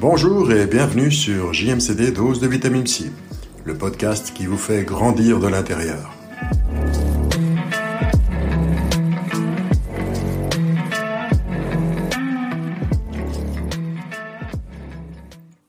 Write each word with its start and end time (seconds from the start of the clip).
Bonjour 0.00 0.50
et 0.50 0.66
bienvenue 0.66 1.10
sur 1.10 1.52
JMCD 1.52 2.12
Dose 2.12 2.40
de 2.40 2.48
Vitamine 2.48 2.86
C, 2.86 3.10
le 3.66 3.76
podcast 3.76 4.32
qui 4.32 4.46
vous 4.46 4.56
fait 4.56 4.82
grandir 4.82 5.40
de 5.40 5.46
l'intérieur. 5.46 6.14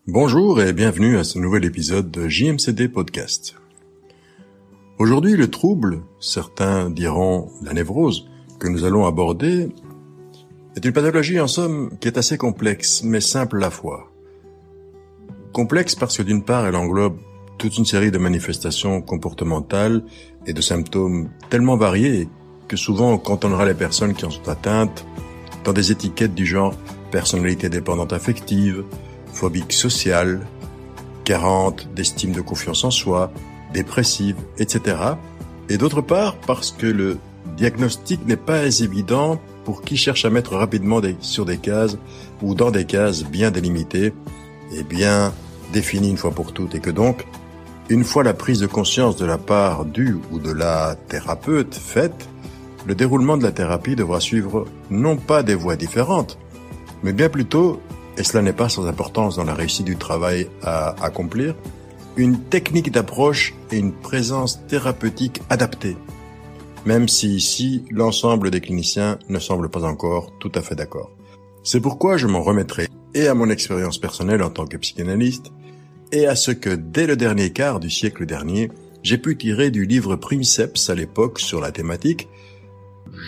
Bonjour 0.08 0.62
et 0.62 0.72
bienvenue 0.72 1.18
à 1.18 1.26
ce 1.26 1.38
nouvel 1.38 1.66
épisode 1.66 2.10
de 2.10 2.30
JMCD 2.30 2.88
Podcast. 2.88 3.58
Aujourd'hui, 4.98 5.36
le 5.36 5.52
trouble, 5.52 6.04
certains 6.22 6.90
diront 6.90 7.50
la 7.62 7.74
névrose, 7.74 8.30
que 8.60 8.70
nous 8.70 8.86
allons 8.86 9.06
aborder, 9.06 9.68
est 10.78 10.86
une 10.86 10.94
pathologie 10.94 11.42
en 11.42 11.48
somme 11.48 11.92
qui 12.00 12.08
est 12.08 12.18
assez 12.18 12.38
complexe, 12.38 13.04
mais 13.04 13.20
simple 13.20 13.58
à 13.58 13.60
la 13.60 13.72
fois. 13.72 14.11
Complexe 15.54 15.96
parce 15.96 16.18
que 16.18 16.24
d'une 16.24 16.44
part, 16.44 16.66
elle 16.66 16.76
englobe 16.76 17.18
toute 17.58 17.78
une 17.78 17.86
série 17.86 18.10
de 18.10 18.18
manifestations 18.18 19.02
comportementales 19.02 20.04
et 20.48 20.54
de 20.54 20.62
symptômes 20.62 21.30
tellement 21.50 21.76
variés 21.76 22.30
que 22.68 22.78
souvent 22.78 23.12
on 23.12 23.18
cantonnera 23.18 23.66
les 23.66 23.74
personnes 23.74 24.14
qui 24.14 24.26
en 24.26 24.30
sont 24.30 24.48
atteintes 24.48 25.06
dans 25.66 25.74
des 25.74 25.92
étiquettes 25.92 26.34
du 26.34 26.46
genre 26.46 26.74
personnalité 27.12 27.70
dépendante 27.70 28.14
affective, 28.14 28.84
phobique 29.34 29.74
sociale, 29.74 30.48
carente 31.26 31.90
d'estime 31.94 32.32
de 32.32 32.42
confiance 32.42 32.86
en 32.86 32.92
soi, 32.92 33.32
dépressive, 33.74 34.38
etc. 34.58 34.96
Et 35.68 35.78
d'autre 35.78 36.02
part 36.02 36.38
parce 36.38 36.72
que 36.72 36.88
le 36.88 37.18
diagnostic 37.58 38.26
n'est 38.26 38.38
pas 38.38 38.64
évident 38.80 39.40
pour 39.66 39.82
qui 39.82 39.98
cherche 39.98 40.24
à 40.24 40.30
mettre 40.30 40.56
rapidement 40.56 41.02
sur 41.20 41.46
des 41.46 41.58
cases 41.58 41.98
ou 42.42 42.56
dans 42.56 42.72
des 42.72 42.86
cases 42.86 43.26
bien 43.26 43.52
délimitées 43.52 44.14
et 44.72 44.84
bien 44.84 45.34
défini 45.74 46.10
une 46.10 46.18
fois 46.18 46.32
pour 46.32 46.54
toutes 46.54 46.76
et 46.76 46.80
que 46.80 46.90
donc, 46.90 47.26
une 47.90 48.04
fois 48.04 48.24
la 48.24 48.34
prise 48.34 48.60
de 48.60 48.68
conscience 48.68 49.18
de 49.18 49.26
la 49.26 49.38
part 49.38 49.86
du 49.86 50.18
ou 50.32 50.40
de 50.40 50.52
la 50.52 50.96
thérapeute 51.08 51.76
faite, 51.76 52.30
le 52.88 52.96
déroulement 52.96 53.38
de 53.38 53.44
la 53.44 53.52
thérapie 53.52 53.96
devra 53.96 54.20
suivre 54.20 54.66
non 54.90 55.18
pas 55.18 55.44
des 55.44 55.56
voies 55.56 55.76
différentes, 55.76 56.38
mais 57.04 57.14
bien 57.14 57.30
plutôt, 57.30 57.82
et 58.18 58.24
cela 58.24 58.42
n'est 58.42 58.54
pas 58.54 58.70
sans 58.70 58.88
importance 58.88 59.36
dans 59.36 59.44
la 59.44 59.54
réussite 59.54 59.86
du 59.86 59.98
travail 59.98 60.48
à 60.64 60.96
accomplir, 61.04 61.56
une 62.18 62.40
technique 62.40 62.92
d'approche 62.92 63.54
et 63.72 63.78
une 63.78 63.94
présence 63.94 64.66
thérapeutique 64.68 65.42
adaptée, 65.50 65.96
même 66.86 67.08
si 67.08 67.36
ici 67.36 67.86
l'ensemble 67.92 68.52
des 68.52 68.62
cliniciens 68.62 69.18
ne 69.30 69.40
semble 69.40 69.70
pas 69.70 69.84
encore 69.84 70.32
tout 70.40 70.52
à 70.56 70.62
fait 70.62 70.76
d'accord. 70.76 71.12
C'est 71.64 71.80
pourquoi 71.80 72.18
je 72.18 72.28
m'en 72.28 72.42
remettrai 72.42 72.88
et 73.14 73.28
à 73.28 73.34
mon 73.34 73.50
expérience 73.50 73.98
personnelle 73.98 74.42
en 74.42 74.50
tant 74.50 74.66
que 74.66 74.78
psychanalyste, 74.78 75.52
et 76.12 76.28
à 76.28 76.36
ce 76.36 76.52
que 76.52 76.70
dès 76.70 77.08
le 77.08 77.16
dernier 77.16 77.52
quart 77.52 77.80
du 77.80 77.90
siècle 77.90 78.26
dernier, 78.26 78.72
j'ai 79.04 79.18
pu 79.18 79.38
tirer 79.38 79.72
du 79.72 79.86
livre 79.86 80.16
Princeps 80.16 80.90
à 80.90 80.96
l'époque 80.96 81.40
sur 81.40 81.62
la 81.62 81.72
thématique. 81.72 82.28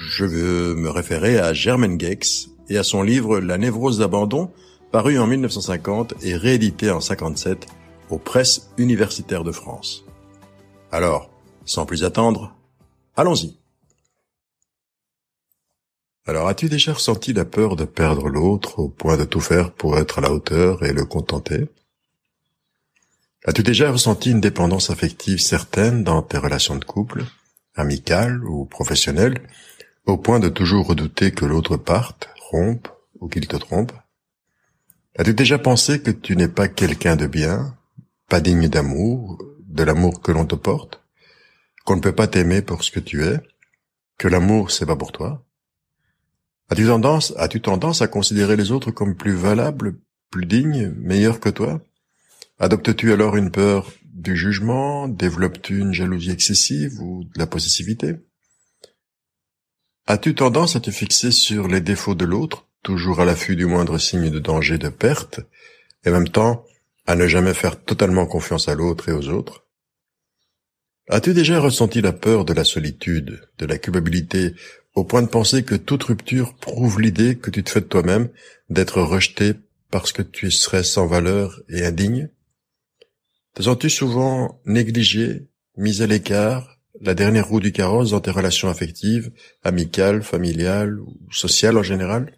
Je 0.09 0.25
veux 0.25 0.75
me 0.75 0.89
référer 0.89 1.39
à 1.39 1.53
Germaine 1.53 1.99
Gex 1.99 2.49
et 2.69 2.77
à 2.77 2.83
son 2.83 3.03
livre 3.03 3.39
La 3.39 3.57
névrose 3.57 3.99
d'abandon, 3.99 4.51
paru 4.91 5.17
en 5.19 5.27
1950 5.27 6.15
et 6.23 6.35
réédité 6.35 6.91
en 6.91 7.01
57 7.01 7.67
aux 8.09 8.19
presses 8.19 8.69
universitaires 8.77 9.43
de 9.43 9.51
France. 9.51 10.05
Alors, 10.91 11.29
sans 11.65 11.85
plus 11.85 12.03
attendre, 12.03 12.55
allons-y. 13.15 13.57
Alors, 16.25 16.47
as-tu 16.47 16.69
déjà 16.69 16.93
ressenti 16.93 17.33
la 17.33 17.43
peur 17.43 17.75
de 17.75 17.83
perdre 17.83 18.29
l'autre 18.29 18.79
au 18.79 18.87
point 18.87 19.17
de 19.17 19.25
tout 19.25 19.41
faire 19.41 19.73
pour 19.73 19.97
être 19.97 20.19
à 20.19 20.21
la 20.21 20.31
hauteur 20.31 20.83
et 20.83 20.93
le 20.93 21.03
contenter? 21.03 21.67
As-tu 23.43 23.61
déjà 23.61 23.91
ressenti 23.91 24.31
une 24.31 24.39
dépendance 24.39 24.89
affective 24.89 25.41
certaine 25.41 26.05
dans 26.05 26.21
tes 26.21 26.37
relations 26.37 26.77
de 26.77 26.85
couple, 26.85 27.25
amicales 27.75 28.41
ou 28.45 28.63
professionnelles, 28.63 29.41
au 30.05 30.15
point 30.15 30.39
de 30.39 30.47
toujours 30.47 30.87
redouter 30.87 31.31
que 31.31 31.43
l'autre 31.43 31.75
parte, 31.75 32.29
rompe 32.39 32.87
ou 33.19 33.27
qu'il 33.27 33.45
te 33.49 33.57
trompe? 33.57 33.91
As-tu 35.17 35.33
déjà 35.33 35.59
pensé 35.59 36.01
que 36.01 36.11
tu 36.11 36.37
n'es 36.37 36.47
pas 36.47 36.69
quelqu'un 36.69 37.17
de 37.17 37.27
bien, 37.27 37.77
pas 38.29 38.39
digne 38.39 38.69
d'amour, 38.69 39.43
de 39.59 39.83
l'amour 39.83 40.21
que 40.21 40.31
l'on 40.31 40.45
te 40.45 40.55
porte, 40.55 41.01
qu'on 41.83 41.97
ne 41.97 42.01
peut 42.01 42.15
pas 42.15 42.27
t'aimer 42.27 42.61
pour 42.61 42.81
ce 42.81 42.91
que 42.91 43.01
tu 43.01 43.25
es, 43.25 43.41
que 44.17 44.29
l'amour 44.29 44.71
c'est 44.71 44.85
pas 44.85 44.95
pour 44.95 45.11
toi? 45.11 45.43
As-tu 46.69 46.85
tendance, 46.85 47.33
as-tu 47.37 47.61
tendance 47.61 48.01
à 48.01 48.07
considérer 48.07 48.55
les 48.55 48.71
autres 48.71 48.91
comme 48.91 49.15
plus 49.15 49.35
valables, 49.35 49.99
plus 50.29 50.45
dignes, 50.45 50.93
meilleurs 50.97 51.39
que 51.39 51.49
toi? 51.49 51.81
Adoptes-tu 52.59 53.11
alors 53.11 53.35
une 53.35 53.51
peur 53.51 53.91
du 54.05 54.35
jugement? 54.35 55.07
Développes-tu 55.07 55.79
une 55.79 55.93
jalousie 55.93 56.31
excessive 56.31 56.99
ou 57.01 57.25
de 57.25 57.39
la 57.39 57.47
possessivité? 57.47 58.15
As-tu 60.05 60.35
tendance 60.35 60.75
à 60.75 60.79
te 60.79 60.91
fixer 60.91 61.31
sur 61.31 61.67
les 61.67 61.81
défauts 61.81 62.15
de 62.15 62.25
l'autre, 62.25 62.67
toujours 62.81 63.19
à 63.19 63.25
l'affût 63.25 63.55
du 63.55 63.65
moindre 63.65 63.97
signe 63.97 64.29
de 64.29 64.39
danger 64.39 64.77
de 64.77 64.89
perte, 64.89 65.41
et 66.05 66.09
en 66.09 66.13
même 66.13 66.29
temps 66.29 66.65
à 67.05 67.15
ne 67.15 67.27
jamais 67.27 67.53
faire 67.53 67.81
totalement 67.81 68.25
confiance 68.25 68.67
à 68.67 68.75
l'autre 68.75 69.09
et 69.09 69.13
aux 69.13 69.29
autres? 69.29 69.65
As-tu 71.09 71.33
déjà 71.33 71.59
ressenti 71.59 72.01
la 72.01 72.13
peur 72.13 72.45
de 72.45 72.53
la 72.53 72.63
solitude, 72.63 73.41
de 73.57 73.65
la 73.65 73.77
culpabilité, 73.77 74.55
au 74.95 75.03
point 75.03 75.21
de 75.21 75.27
penser 75.27 75.63
que 75.63 75.75
toute 75.75 76.03
rupture 76.03 76.55
prouve 76.55 77.01
l'idée 77.01 77.37
que 77.37 77.49
tu 77.49 77.63
te 77.63 77.69
fais 77.69 77.81
de 77.81 77.85
toi-même 77.85 78.29
d'être 78.69 79.01
rejeté 79.01 79.53
parce 79.89 80.11
que 80.11 80.21
tu 80.21 80.51
serais 80.51 80.83
sans 80.83 81.07
valeur 81.07 81.61
et 81.69 81.85
indigne. 81.85 82.29
Te 83.53 83.63
sens-tu 83.63 83.89
souvent 83.89 84.61
négligé, 84.65 85.47
mis 85.77 86.01
à 86.01 86.07
l'écart, 86.07 86.79
la 87.01 87.13
dernière 87.13 87.47
roue 87.47 87.59
du 87.59 87.71
carrosse 87.71 88.11
dans 88.11 88.19
tes 88.19 88.31
relations 88.31 88.69
affectives, 88.69 89.31
amicales, 89.63 90.23
familiales 90.23 90.99
ou 90.99 91.17
sociales 91.31 91.77
en 91.77 91.83
général 91.83 92.31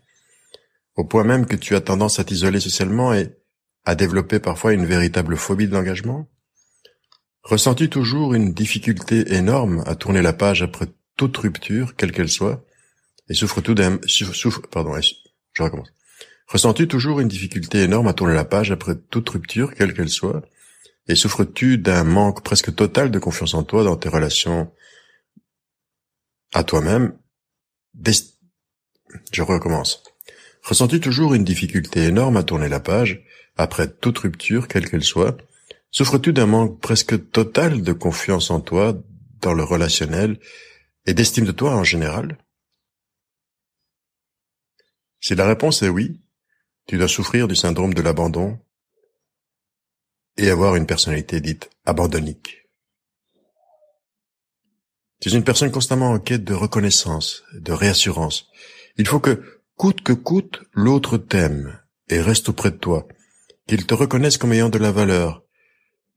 Au 0.95 1.05
point 1.05 1.23
même 1.23 1.45
que 1.45 1.55
tu 1.55 1.75
as 1.75 1.81
tendance 1.81 2.19
à 2.19 2.23
t'isoler 2.23 2.59
socialement 2.59 3.13
et 3.13 3.35
à 3.83 3.95
développer 3.95 4.39
parfois 4.39 4.73
une 4.73 4.85
véritable 4.85 5.37
phobie 5.37 5.67
de 5.67 5.73
l'engagement? 5.73 6.27
Ressens-tu 7.43 7.89
toujours 7.89 8.33
une 8.33 8.53
difficulté 8.53 9.35
énorme 9.35 9.83
à 9.85 9.95
tourner 9.95 10.21
la 10.21 10.33
page 10.33 10.63
après 10.63 10.87
toute 11.17 11.37
rupture, 11.37 11.95
quelle 11.95 12.11
qu'elle 12.11 12.29
soit 12.29 12.65
Et 13.29 13.33
souffres-tu 13.33 13.75
d'un... 13.75 13.99
Souffre, 14.05 14.61
pardon, 14.69 14.99
je 14.99 15.63
recommence. 15.63 15.91
Ressens-tu 16.47 16.87
toujours 16.87 17.19
une 17.19 17.27
difficulté 17.27 17.81
énorme 17.81 18.07
à 18.07 18.13
tourner 18.13 18.35
la 18.35 18.45
page 18.45 18.71
après 18.71 18.95
toute 18.95 19.29
rupture, 19.29 19.73
quelle 19.73 19.93
qu'elle 19.93 20.09
soit 20.09 20.43
et 21.07 21.15
souffres-tu 21.15 21.77
d'un 21.77 22.03
manque 22.03 22.43
presque 22.43 22.73
total 22.73 23.11
de 23.11 23.19
confiance 23.19 23.53
en 23.53 23.63
toi 23.63 23.83
dans 23.83 23.95
tes 23.95 24.09
relations 24.09 24.71
à 26.53 26.63
toi-même? 26.63 27.17
Je 29.31 29.41
recommence. 29.41 30.03
Ressens-tu 30.63 30.99
toujours 30.99 31.35
une 31.35 31.43
difficulté 31.43 32.03
énorme 32.03 32.37
à 32.37 32.43
tourner 32.43 32.69
la 32.69 32.79
page 32.79 33.23
après 33.55 33.87
toute 33.87 34.17
rupture, 34.17 34.67
quelle 34.67 34.89
qu'elle 34.89 35.03
soit? 35.03 35.37
Souffres-tu 35.91 36.33
d'un 36.33 36.47
manque 36.47 36.81
presque 36.81 37.29
total 37.31 37.83
de 37.83 37.93
confiance 37.93 38.49
en 38.49 38.59
toi 38.59 38.97
dans 39.41 39.53
le 39.53 39.63
relationnel 39.63 40.39
et 41.05 41.13
d'estime 41.13 41.45
de 41.45 41.51
toi 41.51 41.75
en 41.75 41.83
général? 41.83 42.37
Si 45.19 45.35
la 45.35 45.47
réponse 45.47 45.81
est 45.81 45.89
oui, 45.89 46.21
tu 46.87 46.97
dois 46.97 47.07
souffrir 47.07 47.47
du 47.47 47.55
syndrome 47.55 47.93
de 47.93 48.01
l'abandon 48.01 48.59
et 50.37 50.49
avoir 50.49 50.75
une 50.75 50.85
personnalité 50.85 51.41
dite 51.41 51.69
abandonnique. 51.85 52.67
Tu 55.21 55.29
es 55.29 55.33
une 55.33 55.43
personne 55.43 55.71
constamment 55.71 56.11
en 56.11 56.19
quête 56.19 56.43
de 56.43 56.53
reconnaissance, 56.53 57.43
de 57.53 57.71
réassurance. 57.71 58.49
Il 58.97 59.07
faut 59.07 59.19
que, 59.19 59.61
coûte 59.75 60.01
que 60.01 60.13
coûte, 60.13 60.61
l'autre 60.73 61.17
t'aime 61.17 61.79
et 62.09 62.21
reste 62.21 62.49
auprès 62.49 62.71
de 62.71 62.77
toi, 62.77 63.07
qu'il 63.67 63.85
te 63.87 63.93
reconnaisse 63.93 64.37
comme 64.37 64.53
ayant 64.53 64.69
de 64.69 64.77
la 64.77 64.91
valeur, 64.91 65.44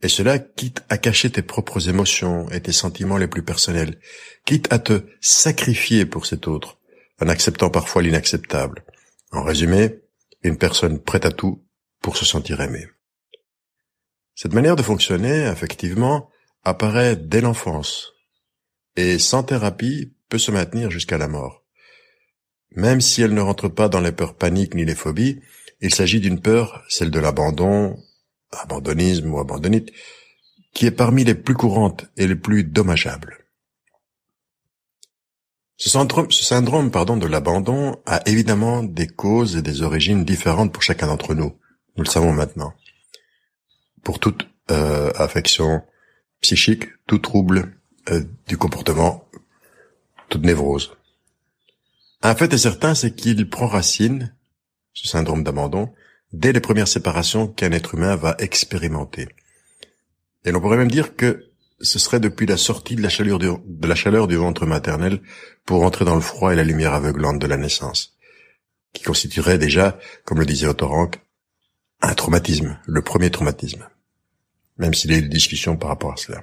et 0.03 0.09
cela 0.09 0.39
quitte 0.39 0.83
à 0.89 0.99
cacher 0.99 1.31
tes 1.31 1.43
propres 1.43 1.89
émotions 1.89 2.49
et 2.51 2.61
tes 2.61 2.73
sentiments 2.73 3.17
les 3.17 3.27
plus 3.27 3.43
personnels, 3.43 3.99
quitte 4.45 4.73
à 4.73 4.79
te 4.79 5.03
sacrifier 5.21 6.07
pour 6.07 6.27
cet 6.27 6.47
autre, 6.47 6.79
en 7.21 7.29
acceptant 7.29 7.71
parfois 7.71 8.03
l'inacceptable. 8.03 8.85
En 9.33 9.43
résumé, 9.43 10.01
une 10.43 10.57
personne 10.57 11.01
prête 11.01 11.27
à 11.27 11.33
tout 11.33 11.65
pour 12.01 12.17
se 12.17 12.25
sentir 12.25 12.61
aimée. 12.61 12.87
Cette 14.35 14.55
manière 14.55 14.77
de 14.77 14.83
fonctionner, 14.83 15.47
effectivement, 15.47 16.31
apparaît 16.63 17.17
dès 17.17 17.41
l'enfance 17.41 18.13
et 18.95 19.19
sans 19.19 19.43
thérapie 19.43 20.13
peut 20.29 20.39
se 20.39 20.51
maintenir 20.51 20.91
jusqu'à 20.91 21.19
la 21.19 21.29
mort. 21.29 21.65
Même 22.73 23.01
si 23.01 23.23
elle 23.23 23.35
ne 23.35 23.41
rentre 23.41 23.69
pas 23.69 23.89
dans 23.89 24.01
les 24.01 24.13
peurs 24.13 24.37
paniques 24.37 24.75
ni 24.75 24.85
les 24.85 24.95
phobies, 24.95 25.41
il 25.81 25.95
s'agit 25.95 26.21
d'une 26.21 26.41
peur, 26.41 26.85
celle 26.89 27.11
de 27.11 27.19
l'abandon, 27.19 27.97
abandonnisme 28.51 29.33
ou 29.33 29.39
abandonnite, 29.39 29.93
qui 30.73 30.87
est 30.87 30.91
parmi 30.91 31.25
les 31.25 31.35
plus 31.35 31.55
courantes 31.55 32.07
et 32.17 32.27
les 32.27 32.37
plus 32.37 32.65
dommageables. 32.65 33.39
Ce 35.77 35.89
syndrome, 35.91 36.91
pardon, 36.91 37.17
de 37.17 37.27
l'abandon 37.27 38.01
a 38.05 38.21
évidemment 38.27 38.83
des 38.83 39.07
causes 39.07 39.57
et 39.57 39.63
des 39.63 39.83
origines 39.83 40.25
différentes 40.25 40.73
pour 40.73 40.83
chacun 40.83 41.07
d'entre 41.07 41.35
nous 41.35 41.57
Nous 41.97 42.03
le 42.03 42.09
savons 42.09 42.33
maintenant. 42.33 42.75
Pour 44.03 44.19
toute 44.19 44.49
euh, 44.73 45.13
affection 45.15 45.83
psychique, 46.41 46.85
tout 47.07 47.19
trouble 47.19 47.77
euh, 48.11 48.25
du 48.49 48.57
comportement, 48.57 49.25
toute 50.29 50.43
névrose. 50.43 50.97
Un 52.23 52.35
fait 52.35 52.53
est 52.53 52.59
certain, 52.59 52.97
c'est 52.97 53.15
qu'il 53.15 53.49
prend 53.49 53.69
racine, 53.69 54.35
ce 54.95 55.07
syndrome 55.07 55.45
d'abandon, 55.45 55.93
dès 56.33 56.53
les 56.53 56.61
premières 56.61 56.89
séparations 56.89 57.49
qu'un 57.49 57.73
être 57.73 57.95
humain 57.95 58.17
va 58.17 58.37
expérimenter. 58.39 59.29
Et 60.45 60.51
l'on 60.51 60.61
pourrait 60.61 60.77
même 60.77 60.91
dire 60.91 61.17
que 61.17 61.49
ce 61.81 61.99
serait 61.99 62.21
depuis 62.21 62.47
la 62.47 62.57
sortie 62.57 62.97
de 62.97 63.03
la 63.03 63.09
chaleur 63.09 64.27
du, 64.27 64.37
ventre 64.37 64.67
maternel 64.67 65.21
pour 65.65 65.85
entrer 65.85 66.05
dans 66.05 66.17
le 66.17 66.21
froid 66.21 66.53
et 66.53 66.57
la 66.57 66.65
lumière 66.65 66.95
aveuglante 66.95 67.39
de 67.39 67.47
la 67.47 67.57
naissance, 67.57 68.17
qui 68.93 69.05
constituerait 69.05 69.59
déjà, 69.59 69.99
comme 70.25 70.41
le 70.41 70.47
disait 70.47 70.67
Autorank, 70.67 71.21
un 72.01 72.15
traumatisme, 72.15 72.79
le 72.87 73.03
premier 73.03 73.31
traumatisme, 73.31 73.89
même 74.77 74.95
s'il 74.95 75.11
y 75.11 75.15
a 75.15 75.19
eu 75.19 75.23
des 75.23 75.29
discussions 75.29 75.77
par 75.77 75.91
rapport 75.91 76.13
à 76.13 76.17
cela. 76.17 76.43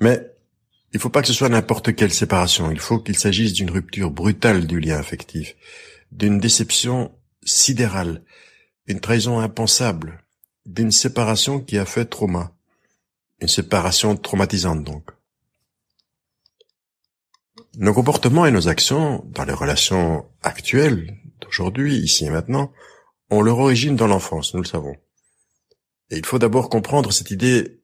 Mais 0.00 0.26
il 0.92 0.96
ne 0.96 1.00
faut 1.00 1.10
pas 1.10 1.22
que 1.22 1.28
ce 1.28 1.34
soit 1.34 1.48
n'importe 1.48 1.94
quelle 1.94 2.12
séparation, 2.12 2.70
il 2.70 2.80
faut 2.80 2.98
qu'il 2.98 3.16
s'agisse 3.16 3.52
d'une 3.52 3.70
rupture 3.70 4.10
brutale 4.10 4.66
du 4.66 4.80
lien 4.80 4.98
affectif, 4.98 5.54
d'une 6.10 6.40
déception 6.40 7.12
sidérale, 7.44 8.22
une 8.90 9.00
trahison 9.00 9.38
impensable, 9.38 10.24
d'une 10.66 10.90
séparation 10.90 11.60
qui 11.60 11.78
a 11.78 11.84
fait 11.84 12.04
trauma, 12.04 12.52
une 13.40 13.48
séparation 13.48 14.16
traumatisante 14.16 14.84
donc. 14.84 15.10
Nos 17.76 17.94
comportements 17.94 18.46
et 18.46 18.50
nos 18.50 18.68
actions 18.68 19.24
dans 19.26 19.44
les 19.44 19.52
relations 19.52 20.28
actuelles, 20.42 21.16
d'aujourd'hui, 21.40 21.98
ici 21.98 22.24
et 22.24 22.30
maintenant, 22.30 22.72
ont 23.30 23.42
leur 23.42 23.58
origine 23.58 23.94
dans 23.94 24.08
l'enfance, 24.08 24.54
nous 24.54 24.62
le 24.62 24.66
savons. 24.66 24.96
Et 26.10 26.18
il 26.18 26.26
faut 26.26 26.40
d'abord 26.40 26.68
comprendre 26.68 27.12
cette 27.12 27.30
idée 27.30 27.80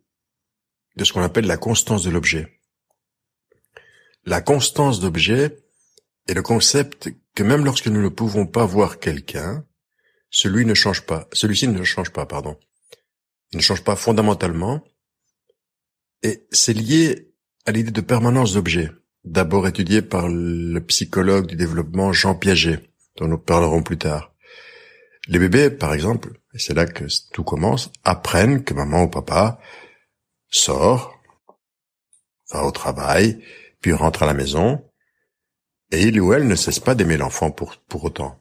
de 0.97 1.05
ce 1.05 1.13
qu'on 1.13 1.23
appelle 1.23 1.47
la 1.47 1.57
constance 1.57 2.03
de 2.03 2.11
l'objet. 2.11 2.61
La 4.25 4.41
constance 4.41 4.99
d'objet 4.99 5.57
est 6.27 6.35
le 6.35 6.43
concept 6.43 7.11
que 7.37 7.45
même 7.45 7.65
lorsque 7.65 7.87
nous 7.87 8.03
ne 8.03 8.09
pouvons 8.09 8.47
pas 8.47 8.67
voir 8.67 8.99
quelqu'un, 8.99 9.65
celui 10.31 10.65
ne 10.65 10.75
change 10.75 11.03
pas, 11.03 11.29
celui-ci 11.33 11.69
ne 11.69 11.85
change 11.85 12.11
pas, 12.11 12.27
pardon. 12.27 12.59
Il 13.53 13.59
ne 13.59 13.63
change 13.63 13.85
pas 13.85 13.97
fondamentalement, 13.97 14.83
et 16.23 16.47
c'est 16.51 16.73
lié 16.73 17.33
à 17.65 17.73
l'idée 17.73 17.91
de 17.91 18.01
permanence 18.01 18.55
d'objet, 18.55 18.91
d'abord 19.25 19.67
étudiée 19.67 20.03
par 20.03 20.29
le 20.29 20.79
psychologue 20.81 21.47
du 21.47 21.57
développement 21.57 22.13
Jean 22.13 22.35
Piaget, 22.35 22.81
dont 23.17 23.29
nous 23.29 23.39
parlerons 23.39 23.83
plus 23.83 23.99
tard. 23.99 24.35
Les 25.29 25.39
bébés, 25.39 25.71
par 25.71 25.93
exemple, 25.95 26.41
et 26.55 26.59
c'est 26.59 26.75
là 26.75 26.87
que 26.87 27.05
tout 27.33 27.45
commence, 27.45 27.91
apprennent 28.05 28.65
que 28.65 28.75
maman 28.75 29.05
ou 29.05 29.09
papa 29.09 29.61
sort, 30.49 31.21
va 32.51 32.65
au 32.65 32.71
travail, 32.71 33.43
puis 33.81 33.93
rentre 33.93 34.23
à 34.23 34.27
la 34.27 34.35
maison, 34.35 34.85
et 35.91 36.03
il 36.03 36.21
ou 36.21 36.33
elle 36.33 36.47
ne 36.47 36.55
cesse 36.55 36.81
pas 36.81 36.95
d'aimer 36.95 37.17
l'enfant 37.17 37.51
pour, 37.51 37.77
pour 37.89 38.05
autant. 38.05 38.41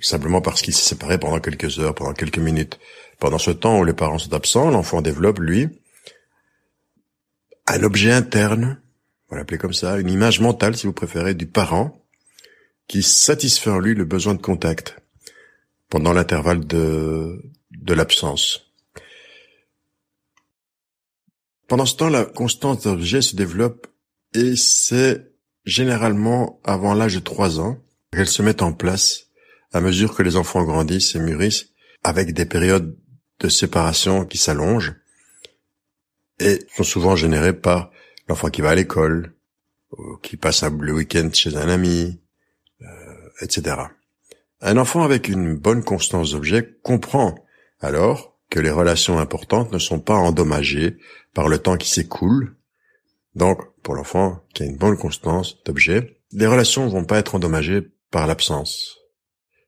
Simplement 0.00 0.40
parce 0.40 0.62
qu'il 0.62 0.74
s'est 0.74 0.88
séparé 0.88 1.18
pendant 1.18 1.38
quelques 1.38 1.78
heures, 1.78 1.94
pendant 1.94 2.14
quelques 2.14 2.38
minutes. 2.38 2.78
Pendant 3.18 3.38
ce 3.38 3.50
temps 3.50 3.78
où 3.78 3.84
les 3.84 3.92
parents 3.92 4.18
sont 4.18 4.34
absents, 4.34 4.70
l'enfant 4.70 5.00
développe, 5.00 5.38
lui, 5.38 5.68
un 7.66 7.82
objet 7.84 8.12
interne, 8.12 8.80
on 9.28 9.34
va 9.34 9.40
l'appeler 9.40 9.58
comme 9.58 9.74
ça, 9.74 9.98
une 9.98 10.10
image 10.10 10.40
mentale, 10.40 10.76
si 10.76 10.86
vous 10.86 10.92
préférez, 10.92 11.34
du 11.34 11.46
parent, 11.46 12.04
qui 12.88 13.02
satisfait 13.02 13.70
en 13.70 13.78
lui 13.78 13.94
le 13.94 14.04
besoin 14.04 14.34
de 14.34 14.42
contact 14.42 14.96
pendant 15.88 16.12
l'intervalle 16.12 16.66
de, 16.66 17.40
de 17.70 17.94
l'absence. 17.94 18.72
Pendant 21.68 21.86
ce 21.86 21.96
temps, 21.96 22.08
la 22.08 22.24
constance 22.24 22.82
d'objet 22.82 23.22
se 23.22 23.36
développe 23.36 23.86
et 24.34 24.56
c'est 24.56 25.32
généralement 25.64 26.60
avant 26.64 26.94
l'âge 26.94 27.14
de 27.14 27.20
trois 27.20 27.60
ans 27.60 27.78
qu'elle 28.12 28.28
se 28.28 28.42
met 28.42 28.62
en 28.62 28.72
place 28.72 29.21
à 29.72 29.80
mesure 29.80 30.14
que 30.14 30.22
les 30.22 30.36
enfants 30.36 30.64
grandissent 30.64 31.14
et 31.14 31.20
mûrissent 31.20 31.68
avec 32.02 32.32
des 32.32 32.46
périodes 32.46 32.96
de 33.40 33.48
séparation 33.48 34.24
qui 34.24 34.38
s'allongent 34.38 34.94
et 36.38 36.66
sont 36.74 36.84
souvent 36.84 37.16
générés 37.16 37.52
par 37.52 37.90
l'enfant 38.28 38.50
qui 38.50 38.60
va 38.60 38.70
à 38.70 38.74
l'école, 38.74 39.34
qui 40.22 40.36
passe 40.36 40.62
le 40.64 40.92
week-end 40.92 41.28
chez 41.32 41.56
un 41.56 41.68
ami, 41.68 42.20
euh, 42.80 42.86
etc. 43.40 43.76
Un 44.60 44.76
enfant 44.76 45.02
avec 45.02 45.28
une 45.28 45.56
bonne 45.56 45.84
constance 45.84 46.32
d'objet 46.32 46.78
comprend 46.82 47.34
alors 47.80 48.38
que 48.48 48.60
les 48.60 48.70
relations 48.70 49.18
importantes 49.18 49.72
ne 49.72 49.78
sont 49.78 50.00
pas 50.00 50.14
endommagées 50.14 50.98
par 51.34 51.48
le 51.48 51.58
temps 51.58 51.76
qui 51.76 51.90
s'écoule. 51.90 52.56
Donc, 53.34 53.60
pour 53.82 53.94
l'enfant 53.94 54.44
qui 54.54 54.62
a 54.62 54.66
une 54.66 54.76
bonne 54.76 54.98
constance 54.98 55.62
d'objet, 55.64 56.20
les 56.32 56.46
relations 56.46 56.86
vont 56.88 57.04
pas 57.04 57.18
être 57.18 57.34
endommagées 57.34 57.82
par 58.10 58.26
l'absence. 58.26 59.01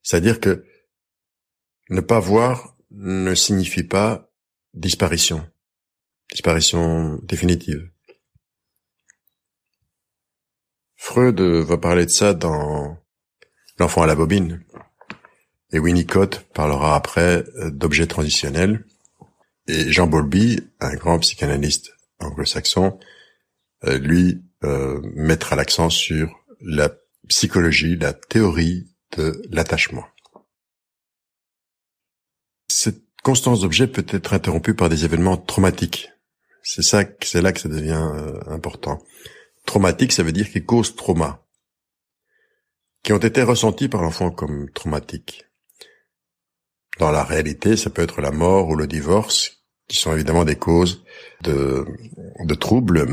C'est-à-dire 0.04 0.38
que 0.38 0.64
ne 1.90 2.00
pas 2.00 2.20
voir 2.20 2.76
ne 2.92 3.34
signifie 3.34 3.82
pas 3.82 4.30
disparition 4.74 5.44
disparition 6.30 7.18
définitive. 7.22 7.90
Freud 10.96 11.40
va 11.40 11.78
parler 11.78 12.06
de 12.06 12.10
ça 12.10 12.34
dans 12.34 12.98
L'enfant 13.78 14.02
à 14.02 14.06
la 14.06 14.14
bobine. 14.14 14.62
Et 15.72 15.80
Winnicott 15.80 16.46
parlera 16.54 16.94
après 16.94 17.44
d'objets 17.72 18.06
transitionnels. 18.06 18.84
Et 19.66 19.90
Jean 19.90 20.06
Bowlby, 20.06 20.60
un 20.78 20.94
grand 20.94 21.18
psychanalyste 21.18 21.92
anglo-saxon, 22.20 22.98
euh, 23.84 23.98
lui 23.98 24.42
euh, 24.62 25.00
mettra 25.16 25.56
l'accent 25.56 25.90
sur 25.90 26.44
la 26.60 26.92
psychologie, 27.28 27.96
la 27.96 28.12
théorie 28.12 28.93
de 29.16 29.42
l'attachement. 29.50 30.04
Cette 32.68 33.02
constance 33.22 33.60
d'objet 33.60 33.86
peut 33.86 34.06
être 34.08 34.32
interrompue 34.32 34.74
par 34.74 34.88
des 34.88 35.04
événements 35.04 35.36
traumatiques 35.36 36.10
c'est 36.64 36.82
ça, 36.82 37.04
c'est 37.22 37.42
là 37.42 37.52
que 37.52 37.60
ça 37.60 37.68
devient 37.68 38.10
euh, 38.14 38.40
important. 38.46 39.02
Traumatique, 39.66 40.12
ça 40.12 40.22
veut 40.22 40.32
dire 40.32 40.50
qu'il 40.50 40.64
cause 40.64 40.96
trauma, 40.96 41.44
qui 43.02 43.12
ont 43.12 43.18
été 43.18 43.42
ressentis 43.42 43.88
par 43.88 44.02
l'enfant 44.02 44.30
comme 44.30 44.70
traumatiques. 44.70 45.44
Dans 46.98 47.10
la 47.10 47.22
réalité, 47.22 47.76
ça 47.76 47.90
peut 47.90 48.02
être 48.02 48.22
la 48.22 48.30
mort 48.30 48.70
ou 48.70 48.76
le 48.76 48.86
divorce, 48.86 49.62
qui 49.88 49.98
sont 49.98 50.14
évidemment 50.14 50.44
des 50.44 50.56
causes 50.56 51.04
de, 51.42 51.86
de 52.40 52.54
troubles 52.54 53.06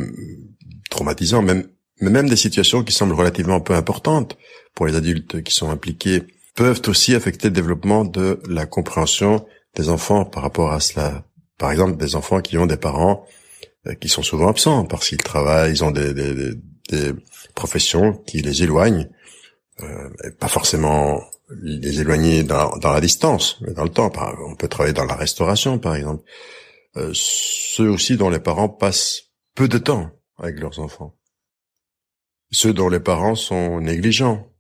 traumatisants, 0.90 1.42
même, 1.42 1.68
mais 2.02 2.10
même 2.10 2.30
des 2.30 2.36
situations 2.36 2.84
qui 2.84 2.94
semblent 2.94 3.14
relativement 3.14 3.62
peu 3.62 3.74
importantes 3.74 4.38
pour 4.76 4.88
les 4.88 4.96
adultes 4.96 5.44
qui 5.44 5.54
sont 5.54 5.70
impliqués, 5.70 6.24
peuvent 6.56 6.82
aussi 6.88 7.16
affecter 7.16 7.48
le 7.48 7.54
développement 7.54 8.04
de 8.04 8.42
la 8.48 8.66
compréhension 8.66 9.46
des 9.76 9.90
enfants 9.90 10.26
par 10.26 10.44
rapport 10.44 10.72
à 10.72 10.80
cela. 10.80 11.24
Par 11.58 11.72
exemple, 11.72 11.98
des 11.98 12.16
enfants 12.16 12.42
qui 12.42 12.58
ont 12.58 12.66
des 12.66 12.78
parents 12.78 13.26
euh, 13.88 13.94
qui 13.94 14.10
sont 14.10 14.24
souvent 14.24 14.50
absents 14.50 14.86
parce 14.86 15.08
qu'ils 15.08 15.18
travaillent, 15.18 15.72
ils 15.72 15.84
ont 15.84 15.92
des, 15.92 16.14
des, 16.14 16.56
des 16.90 17.14
professions 17.56 18.14
qui 18.14 18.42
les 18.42 18.64
éloignent, 18.64 19.10
euh, 19.82 20.10
pas 20.40 20.48
forcément 20.48 21.22
les 21.62 22.00
éloigner 22.00 22.44
dans, 22.44 22.78
dans, 22.78 22.92
la 22.92 23.02
distance, 23.02 23.58
mais 23.62 23.74
dans 23.74 23.84
le 23.84 23.90
temps. 23.90 24.12
On 24.48 24.56
peut 24.56 24.68
travailler 24.68 24.94
dans 24.94 25.06
la 25.06 25.16
restauration, 25.16 25.80
par 25.80 25.96
exemple. 25.96 26.24
Euh, 26.98 27.12
ceux 27.14 27.90
aussi 27.90 28.18
dont 28.18 28.30
les 28.30 28.40
parents 28.40 28.70
passent 28.70 29.24
peu 29.56 29.68
de 29.68 29.78
temps 29.78 30.12
avec 30.38 30.60
leurs 30.60 30.80
enfants. 30.80 31.16
Ceux 32.52 32.74
dont 32.74 32.90
les 32.90 33.00
parents 33.00 33.36
sont 33.36 33.80
négligents, 33.80 34.52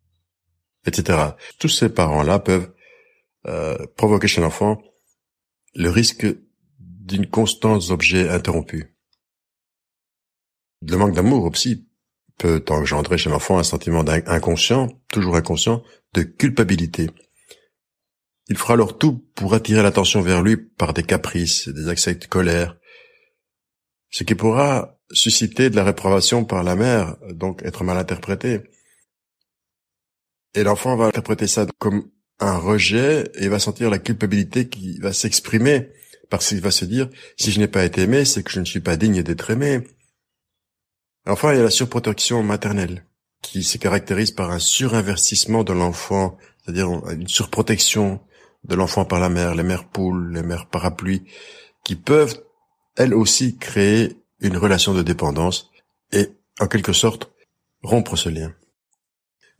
etc. 0.85 1.31
Tous 1.59 1.69
ces 1.69 1.89
parents-là 1.89 2.39
peuvent 2.39 2.73
euh, 3.47 3.77
provoquer 3.97 4.27
chez 4.27 4.41
l'enfant 4.41 4.81
le 5.73 5.89
risque 5.89 6.27
d'une 6.79 7.27
constance 7.27 7.87
d'objets 7.87 8.29
interrompus. 8.29 8.85
Le 10.87 10.97
manque 10.97 11.15
d'amour 11.15 11.45
aussi 11.45 11.87
peut 12.37 12.63
engendrer 12.69 13.17
chez 13.17 13.29
l'enfant 13.29 13.59
un 13.59 13.63
sentiment 13.63 14.03
inconscient, 14.07 14.89
toujours 15.09 15.35
inconscient, 15.35 15.83
de 16.13 16.23
culpabilité. 16.23 17.09
Il 18.47 18.57
fera 18.57 18.73
alors 18.73 18.97
tout 18.97 19.25
pour 19.35 19.53
attirer 19.53 19.83
l'attention 19.83 20.21
vers 20.21 20.41
lui 20.41 20.57
par 20.57 20.93
des 20.93 21.03
caprices, 21.03 21.69
des 21.69 21.87
accès 21.87 22.15
de 22.15 22.25
colère, 22.25 22.77
ce 24.09 24.23
qui 24.23 24.35
pourra 24.35 24.99
susciter 25.13 25.69
de 25.69 25.75
la 25.75 25.83
réprobation 25.83 26.45
par 26.45 26.63
la 26.63 26.75
mère, 26.75 27.17
donc 27.29 27.61
être 27.63 27.83
mal 27.83 27.97
interprété. 27.97 28.61
Et 30.53 30.63
l'enfant 30.63 30.95
va 30.95 31.05
interpréter 31.05 31.47
ça 31.47 31.65
comme 31.77 32.09
un 32.39 32.57
rejet 32.57 33.31
et 33.35 33.47
va 33.47 33.59
sentir 33.59 33.89
la 33.89 33.99
culpabilité 33.99 34.67
qui 34.67 34.97
va 34.99 35.13
s'exprimer 35.13 35.89
parce 36.29 36.47
qu'il 36.47 36.61
va 36.61 36.71
se 36.71 36.85
dire 36.85 37.09
si 37.37 37.51
je 37.51 37.59
n'ai 37.59 37.67
pas 37.67 37.85
été 37.85 38.01
aimé, 38.01 38.25
c'est 38.25 38.41
que 38.41 38.51
je 38.51 38.59
ne 38.59 38.65
suis 38.65 38.79
pas 38.79 38.97
digne 38.97 39.21
d'être 39.21 39.51
aimé. 39.51 39.83
Enfin, 41.27 41.53
il 41.53 41.57
y 41.57 41.59
a 41.59 41.63
la 41.63 41.69
surprotection 41.69 42.41
maternelle, 42.41 43.05
qui 43.41 43.63
se 43.63 43.77
caractérise 43.77 44.31
par 44.31 44.49
un 44.49 44.59
surinvestissement 44.59 45.63
de 45.63 45.73
l'enfant, 45.73 46.37
c'est-à-dire 46.63 46.89
une 47.09 47.27
surprotection 47.27 48.19
de 48.63 48.75
l'enfant 48.75 49.05
par 49.05 49.19
la 49.19 49.29
mère, 49.29 49.55
les 49.55 49.63
mères 49.63 49.87
poules, 49.87 50.33
les 50.33 50.41
mères 50.41 50.67
parapluies, 50.67 51.23
qui 51.83 51.95
peuvent 51.95 52.41
elles 52.95 53.13
aussi 53.13 53.57
créer 53.57 54.15
une 54.41 54.57
relation 54.57 54.93
de 54.93 55.03
dépendance 55.03 55.71
et, 56.11 56.29
en 56.59 56.67
quelque 56.67 56.93
sorte, 56.93 57.31
rompre 57.83 58.15
ce 58.17 58.29
lien. 58.29 58.53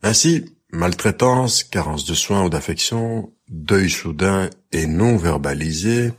Ainsi, 0.02 0.44
maltraitance, 0.70 1.64
carence 1.64 2.04
de 2.04 2.14
soins 2.14 2.44
ou 2.44 2.48
d'affection, 2.48 3.32
deuil 3.48 3.90
soudain 3.90 4.50
et 4.72 4.86
non 4.86 5.16
verbalisé, 5.16 6.12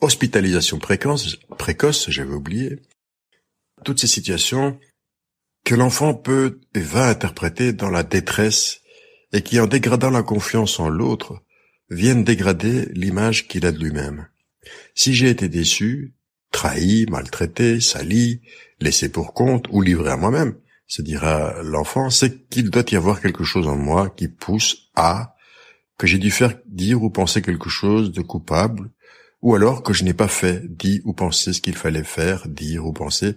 hospitalisation 0.00 0.78
précoce, 0.78 2.10
j'avais 2.10 2.34
oublié, 2.34 2.80
toutes 3.84 4.00
ces 4.00 4.06
situations 4.06 4.78
que 5.64 5.74
l'enfant 5.74 6.14
peut 6.14 6.60
et 6.74 6.80
va 6.80 7.08
interpréter 7.08 7.72
dans 7.72 7.90
la 7.90 8.02
détresse 8.02 8.80
et 9.32 9.42
qui, 9.42 9.58
en 9.60 9.66
dégradant 9.66 10.10
la 10.10 10.22
confiance 10.22 10.78
en 10.78 10.88
l'autre, 10.88 11.42
viennent 11.90 12.24
dégrader 12.24 12.86
l'image 12.92 13.48
qu'il 13.48 13.66
a 13.66 13.72
de 13.72 13.78
lui-même. 13.78 14.28
Si 14.94 15.14
j'ai 15.14 15.28
été 15.28 15.48
déçu, 15.48 16.13
trahi, 16.54 17.06
maltraité, 17.10 17.80
sali, 17.80 18.40
laissé 18.80 19.10
pour 19.10 19.34
compte 19.34 19.66
ou 19.70 19.82
livré 19.82 20.10
à 20.10 20.16
moi-même, 20.16 20.54
se 20.86 21.02
dira 21.02 21.60
l'enfant, 21.62 22.10
c'est 22.10 22.48
qu'il 22.48 22.70
doit 22.70 22.84
y 22.92 22.96
avoir 22.96 23.20
quelque 23.20 23.42
chose 23.42 23.66
en 23.66 23.76
moi 23.76 24.08
qui 24.08 24.28
pousse 24.28 24.90
à 24.94 25.34
que 25.98 26.06
j'ai 26.06 26.18
dû 26.18 26.30
faire 26.30 26.54
dire 26.66 27.02
ou 27.02 27.10
penser 27.10 27.42
quelque 27.42 27.68
chose 27.68 28.12
de 28.12 28.22
coupable, 28.22 28.90
ou 29.42 29.54
alors 29.54 29.82
que 29.82 29.92
je 29.92 30.04
n'ai 30.04 30.14
pas 30.14 30.28
fait, 30.28 30.62
dit 30.64 31.02
ou 31.04 31.12
pensé 31.12 31.52
ce 31.52 31.60
qu'il 31.60 31.76
fallait 31.76 32.04
faire, 32.04 32.48
dire 32.48 32.86
ou 32.86 32.92
penser, 32.92 33.36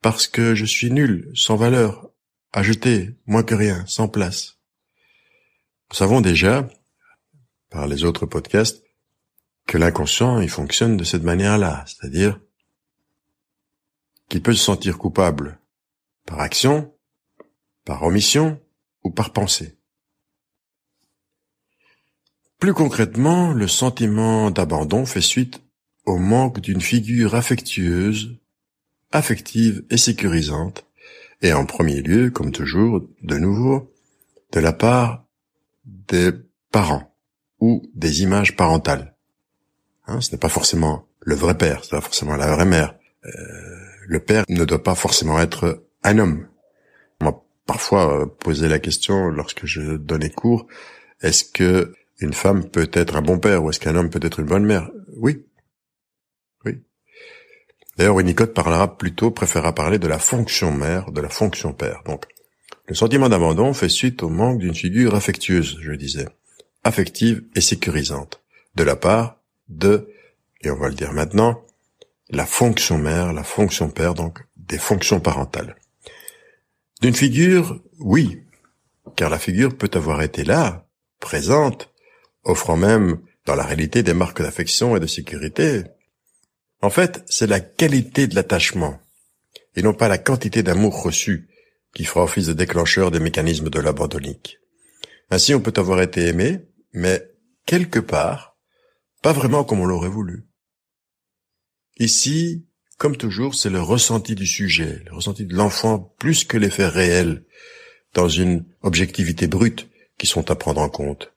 parce 0.00 0.26
que 0.28 0.54
je 0.54 0.64
suis 0.64 0.90
nul, 0.90 1.32
sans 1.34 1.56
valeur, 1.56 2.08
à 2.52 2.62
jeter, 2.62 3.16
moins 3.26 3.42
que 3.42 3.54
rien, 3.54 3.84
sans 3.86 4.08
place. 4.08 4.58
Nous 5.90 5.96
savons 5.96 6.20
déjà, 6.20 6.68
par 7.70 7.88
les 7.88 8.04
autres 8.04 8.26
podcasts, 8.26 8.83
que 9.66 9.78
l'inconscient, 9.78 10.40
il 10.40 10.50
fonctionne 10.50 10.96
de 10.96 11.04
cette 11.04 11.22
manière-là, 11.22 11.84
c'est-à-dire 11.86 12.40
qu'il 14.28 14.42
peut 14.42 14.54
se 14.54 14.64
sentir 14.64 14.98
coupable 14.98 15.58
par 16.26 16.40
action, 16.40 16.92
par 17.84 18.02
omission 18.02 18.60
ou 19.02 19.10
par 19.10 19.32
pensée. 19.32 19.78
Plus 22.58 22.72
concrètement, 22.72 23.52
le 23.52 23.68
sentiment 23.68 24.50
d'abandon 24.50 25.04
fait 25.04 25.20
suite 25.20 25.60
au 26.06 26.18
manque 26.18 26.60
d'une 26.60 26.80
figure 26.80 27.34
affectueuse, 27.34 28.38
affective 29.12 29.84
et 29.90 29.96
sécurisante, 29.96 30.86
et 31.42 31.52
en 31.52 31.66
premier 31.66 32.00
lieu, 32.00 32.30
comme 32.30 32.52
toujours, 32.52 33.06
de 33.22 33.36
nouveau, 33.36 33.92
de 34.52 34.60
la 34.60 34.72
part 34.72 35.26
des 35.84 36.30
parents 36.70 37.14
ou 37.60 37.82
des 37.94 38.22
images 38.22 38.56
parentales. 38.56 39.13
Hein, 40.06 40.20
ce 40.20 40.32
n'est 40.32 40.38
pas 40.38 40.48
forcément 40.48 41.06
le 41.20 41.34
vrai 41.34 41.56
père, 41.56 41.84
ce 41.84 41.94
n'est 41.94 42.00
pas 42.00 42.04
forcément 42.04 42.36
la 42.36 42.54
vraie 42.54 42.66
mère. 42.66 42.94
Euh, 43.24 43.30
le 44.06 44.20
père 44.20 44.44
ne 44.48 44.64
doit 44.64 44.82
pas 44.82 44.94
forcément 44.94 45.40
être 45.40 45.84
un 46.02 46.18
homme. 46.18 46.46
On 47.20 47.26
m'a 47.26 47.40
parfois 47.66 48.22
euh, 48.22 48.26
posé 48.26 48.68
la 48.68 48.78
question 48.78 49.28
lorsque 49.28 49.64
je 49.64 49.96
donnais 49.96 50.30
cours, 50.30 50.66
est-ce 51.22 51.44
que 51.44 51.94
une 52.20 52.34
femme 52.34 52.68
peut 52.68 52.90
être 52.92 53.16
un 53.16 53.22
bon 53.22 53.38
père 53.38 53.64
ou 53.64 53.70
est-ce 53.70 53.80
qu'un 53.80 53.96
homme 53.96 54.10
peut 54.10 54.20
être 54.22 54.40
une 54.40 54.46
bonne 54.46 54.64
mère? 54.64 54.90
Oui. 55.16 55.44
Oui. 56.64 56.82
D'ailleurs, 57.96 58.16
Winnicott 58.16 58.52
parlera 58.52 58.96
plutôt, 58.96 59.30
préférera 59.30 59.74
parler 59.74 59.98
de 59.98 60.06
la 60.06 60.18
fonction 60.18 60.70
mère, 60.70 61.10
de 61.10 61.20
la 61.20 61.28
fonction 61.28 61.72
père. 61.72 62.02
Donc, 62.04 62.26
le 62.86 62.94
sentiment 62.94 63.30
d'abandon 63.30 63.72
fait 63.72 63.88
suite 63.88 64.22
au 64.22 64.28
manque 64.28 64.58
d'une 64.58 64.74
figure 64.74 65.14
affectueuse, 65.14 65.78
je 65.80 65.92
disais, 65.92 66.28
affective 66.84 67.42
et 67.54 67.62
sécurisante, 67.62 68.42
de 68.74 68.84
la 68.84 68.96
part 68.96 69.38
de, 69.68 70.08
et 70.62 70.70
on 70.70 70.76
va 70.76 70.88
le 70.88 70.94
dire 70.94 71.12
maintenant, 71.12 71.64
la 72.30 72.46
fonction 72.46 72.98
mère, 72.98 73.32
la 73.32 73.44
fonction 73.44 73.90
père, 73.90 74.14
donc 74.14 74.40
des 74.56 74.78
fonctions 74.78 75.20
parentales. 75.20 75.76
D'une 77.00 77.14
figure, 77.14 77.82
oui, 77.98 78.42
car 79.16 79.30
la 79.30 79.38
figure 79.38 79.76
peut 79.76 79.90
avoir 79.94 80.22
été 80.22 80.44
là, 80.44 80.86
présente, 81.20 81.92
offrant 82.44 82.76
même 82.76 83.20
dans 83.46 83.54
la 83.54 83.64
réalité 83.64 84.02
des 84.02 84.14
marques 84.14 84.42
d'affection 84.42 84.96
et 84.96 85.00
de 85.00 85.06
sécurité. 85.06 85.84
En 86.80 86.90
fait, 86.90 87.22
c'est 87.26 87.46
la 87.46 87.60
qualité 87.60 88.26
de 88.26 88.34
l'attachement, 88.34 88.98
et 89.76 89.82
non 89.82 89.94
pas 89.94 90.08
la 90.08 90.18
quantité 90.18 90.62
d'amour 90.62 91.02
reçu, 91.02 91.48
qui 91.94 92.04
fera 92.04 92.24
office 92.24 92.46
de 92.46 92.52
déclencheur 92.52 93.10
des 93.10 93.20
mécanismes 93.20 93.70
de 93.70 93.80
l'abandonique. 93.80 94.58
Ainsi, 95.30 95.54
on 95.54 95.60
peut 95.60 95.74
avoir 95.76 96.02
été 96.02 96.26
aimé, 96.26 96.60
mais 96.92 97.30
quelque 97.66 98.00
part, 98.00 98.53
pas 99.24 99.32
vraiment 99.32 99.64
comme 99.64 99.80
on 99.80 99.86
l'aurait 99.86 100.10
voulu. 100.10 100.44
Ici, 101.98 102.66
comme 102.98 103.16
toujours, 103.16 103.54
c'est 103.54 103.70
le 103.70 103.80
ressenti 103.80 104.34
du 104.34 104.46
sujet, 104.46 105.00
le 105.06 105.14
ressenti 105.14 105.46
de 105.46 105.54
l'enfant 105.54 106.14
plus 106.18 106.44
que 106.44 106.58
les 106.58 106.68
faits 106.68 106.92
réels, 106.92 107.42
dans 108.12 108.28
une 108.28 108.66
objectivité 108.82 109.46
brute 109.46 109.88
qui 110.18 110.26
sont 110.26 110.50
à 110.50 110.56
prendre 110.56 110.82
en 110.82 110.90
compte. 110.90 111.32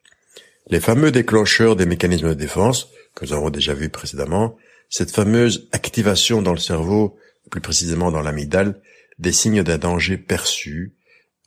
Les 0.70 0.82
fameux 0.82 1.12
déclencheurs 1.12 1.78
des 1.78 1.86
mécanismes 1.86 2.28
de 2.28 2.34
défense, 2.34 2.90
que 3.16 3.24
nous 3.24 3.32
avons 3.32 3.52
déjà 3.52 3.74
vus 3.74 3.88
précédemment, 3.88 4.58
cette 4.90 5.12
fameuse 5.12 5.70
activation 5.72 6.42
dans 6.42 6.52
le 6.52 6.60
cerveau, 6.60 7.18
plus 7.50 7.62
précisément 7.62 8.12
dans 8.12 8.22
l'amygdale, 8.22 8.82
des 9.18 9.32
signes 9.32 9.64
d'un 9.64 9.78
danger 9.78 10.18
perçu, 10.18 10.94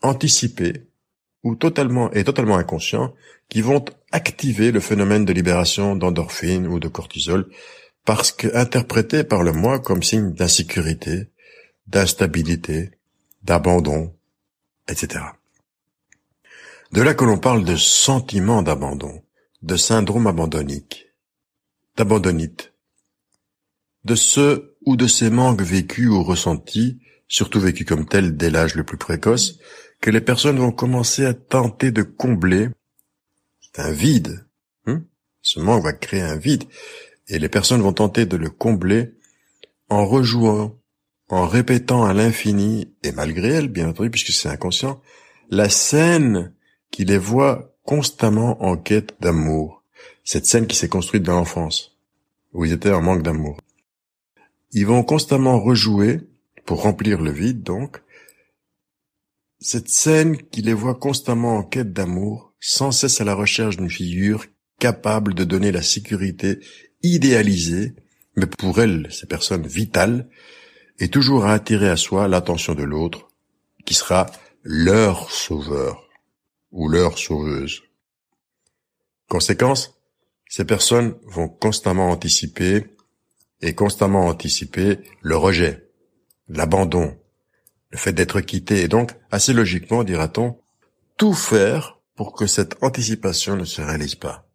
anticipé, 0.00 0.86
ou 1.42 1.54
totalement 1.54 2.10
et 2.12 2.24
totalement 2.24 2.56
inconscient, 2.56 3.14
qui 3.48 3.62
vont 3.62 3.84
activer 4.12 4.72
le 4.72 4.80
phénomène 4.80 5.24
de 5.24 5.32
libération 5.32 5.96
d'endorphines 5.96 6.66
ou 6.66 6.78
de 6.78 6.88
cortisol, 6.88 7.48
parce 8.04 8.32
que 8.32 8.54
interprété 8.54 9.24
par 9.24 9.42
le 9.42 9.52
moi 9.52 9.78
comme 9.78 10.02
signe 10.02 10.32
d'insécurité, 10.32 11.28
d'instabilité, 11.86 12.90
d'abandon, 13.42 14.14
etc. 14.88 15.24
De 16.92 17.02
là 17.02 17.14
que 17.14 17.24
l'on 17.24 17.38
parle 17.38 17.64
de 17.64 17.76
sentiment 17.76 18.62
d'abandon, 18.62 19.22
de 19.62 19.76
syndrome 19.76 20.26
abandonique, 20.26 21.06
d'abandonite, 21.96 22.72
de 24.04 24.14
ce 24.14 24.74
ou 24.86 24.96
de 24.96 25.06
ces 25.06 25.30
manques 25.30 25.62
vécus 25.62 26.08
ou 26.08 26.22
ressentis, 26.22 26.98
surtout 27.28 27.60
vécus 27.60 27.86
comme 27.86 28.06
tels 28.06 28.36
dès 28.36 28.50
l'âge 28.50 28.74
le 28.74 28.84
plus 28.84 28.96
précoce, 28.96 29.58
que 30.00 30.10
les 30.10 30.20
personnes 30.20 30.58
vont 30.58 30.72
commencer 30.72 31.24
à 31.24 31.34
tenter 31.34 31.90
de 31.90 32.02
combler. 32.02 32.68
C'est 33.60 33.82
un 33.82 33.90
vide. 33.90 34.46
Hein 34.86 35.02
ce 35.42 35.60
manque 35.60 35.84
va 35.84 35.92
créer 35.92 36.22
un 36.22 36.36
vide 36.36 36.64
et 37.28 37.38
les 37.38 37.48
personnes 37.48 37.80
vont 37.80 37.92
tenter 37.92 38.26
de 38.26 38.36
le 38.36 38.50
combler 38.50 39.14
en 39.88 40.04
rejouant, 40.06 40.76
en 41.28 41.46
répétant 41.46 42.04
à 42.04 42.12
l'infini, 42.12 42.92
et 43.02 43.12
malgré 43.12 43.48
elles, 43.48 43.68
bien 43.68 43.88
entendu, 43.88 44.10
puisque 44.10 44.32
c'est 44.32 44.48
inconscient, 44.48 45.00
la 45.48 45.68
scène 45.68 46.52
qui 46.90 47.04
les 47.04 47.18
voit 47.18 47.76
constamment 47.84 48.62
en 48.62 48.76
quête 48.76 49.14
d'amour. 49.20 49.82
Cette 50.24 50.46
scène 50.46 50.66
qui 50.66 50.76
s'est 50.76 50.88
construite 50.88 51.22
dans 51.22 51.34
l'enfance, 51.34 51.96
où 52.52 52.64
ils 52.64 52.72
étaient 52.72 52.92
en 52.92 53.02
manque 53.02 53.22
d'amour. 53.22 53.58
Ils 54.72 54.86
vont 54.86 55.02
constamment 55.02 55.60
rejouer, 55.60 56.20
pour 56.66 56.82
remplir 56.82 57.20
le 57.20 57.32
vide 57.32 57.62
donc, 57.62 58.00
cette 59.60 59.88
scène 59.88 60.36
qui 60.36 60.62
les 60.62 60.72
voit 60.72 60.94
constamment 60.94 61.58
en 61.58 61.62
quête 61.62 61.92
d'amour, 61.92 62.54
sans 62.60 62.92
cesse 62.92 63.20
à 63.20 63.24
la 63.24 63.34
recherche 63.34 63.76
d'une 63.76 63.90
figure 63.90 64.46
capable 64.78 65.34
de 65.34 65.44
donner 65.44 65.70
la 65.70 65.82
sécurité 65.82 66.60
idéalisée, 67.02 67.94
mais 68.36 68.46
pour 68.46 68.80
elles, 68.80 69.08
ces 69.10 69.26
personnes 69.26 69.66
vitales, 69.66 70.28
et 70.98 71.08
toujours 71.08 71.44
à 71.44 71.52
attirer 71.52 71.90
à 71.90 71.96
soi 71.96 72.28
l'attention 72.28 72.74
de 72.74 72.82
l'autre, 72.82 73.28
qui 73.84 73.94
sera 73.94 74.26
leur 74.62 75.30
sauveur 75.30 76.08
ou 76.72 76.88
leur 76.88 77.18
sauveuse. 77.18 77.82
Conséquence, 79.28 79.94
ces 80.48 80.64
personnes 80.64 81.14
vont 81.24 81.48
constamment 81.48 82.10
anticiper 82.10 82.86
et 83.62 83.74
constamment 83.74 84.26
anticiper 84.26 84.98
le 85.20 85.36
rejet, 85.36 85.90
l'abandon, 86.48 87.16
le 87.90 87.98
fait 87.98 88.12
d'être 88.12 88.40
quitté 88.40 88.82
et 88.82 88.88
donc, 88.88 89.12
assez 89.30 89.52
logiquement, 89.52 90.04
dira-t-on, 90.04 90.58
tout 91.16 91.34
faire 91.34 91.98
pour 92.14 92.32
que 92.32 92.46
cette 92.46 92.82
anticipation 92.82 93.56
ne 93.56 93.64
se 93.64 93.82
réalise 93.82 94.14
pas. 94.14 94.46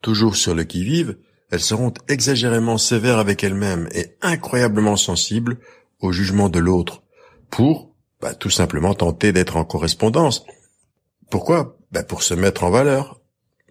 Toujours 0.00 0.36
sur 0.36 0.54
le 0.54 0.64
qui-vive, 0.64 1.16
elles 1.50 1.60
seront 1.60 1.92
exagérément 2.08 2.78
sévères 2.78 3.18
avec 3.18 3.44
elles-mêmes 3.44 3.88
et 3.92 4.16
incroyablement 4.22 4.96
sensibles 4.96 5.58
au 6.00 6.12
jugement 6.12 6.48
de 6.48 6.58
l'autre, 6.58 7.02
pour 7.50 7.94
bah, 8.20 8.34
tout 8.34 8.50
simplement 8.50 8.94
tenter 8.94 9.32
d'être 9.32 9.56
en 9.56 9.64
correspondance. 9.64 10.44
Pourquoi? 11.30 11.76
Bah, 11.90 12.02
Pour 12.02 12.22
se 12.22 12.34
mettre 12.34 12.64
en 12.64 12.70
valeur, 12.70 13.20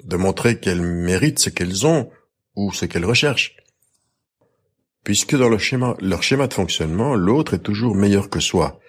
de 0.03 0.15
montrer 0.17 0.60
qu'elles 0.60 0.81
méritent 0.81 1.39
ce 1.39 1.50
qu'elles 1.50 1.86
ont 1.86 2.10
ou 2.55 2.72
ce 2.74 2.86
qu'elles 2.86 3.05
recherchent. 3.05 3.55
Puisque 5.03 5.36
dans 5.36 5.50
leur 5.50 5.60
schéma, 5.60 5.96
de 6.48 6.53
fonctionnement, 6.53 7.15
l'autre 7.15 7.55
est 7.55 7.63
toujours 7.63 7.96
meilleur 7.96 8.29
que 8.29 8.39
soi, 8.39 8.79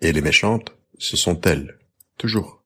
et 0.00 0.12
les 0.12 0.20
méchantes, 0.20 0.76
ce 0.98 1.16
sont 1.16 1.40
elles, 1.42 1.78
toujours. 2.18 2.62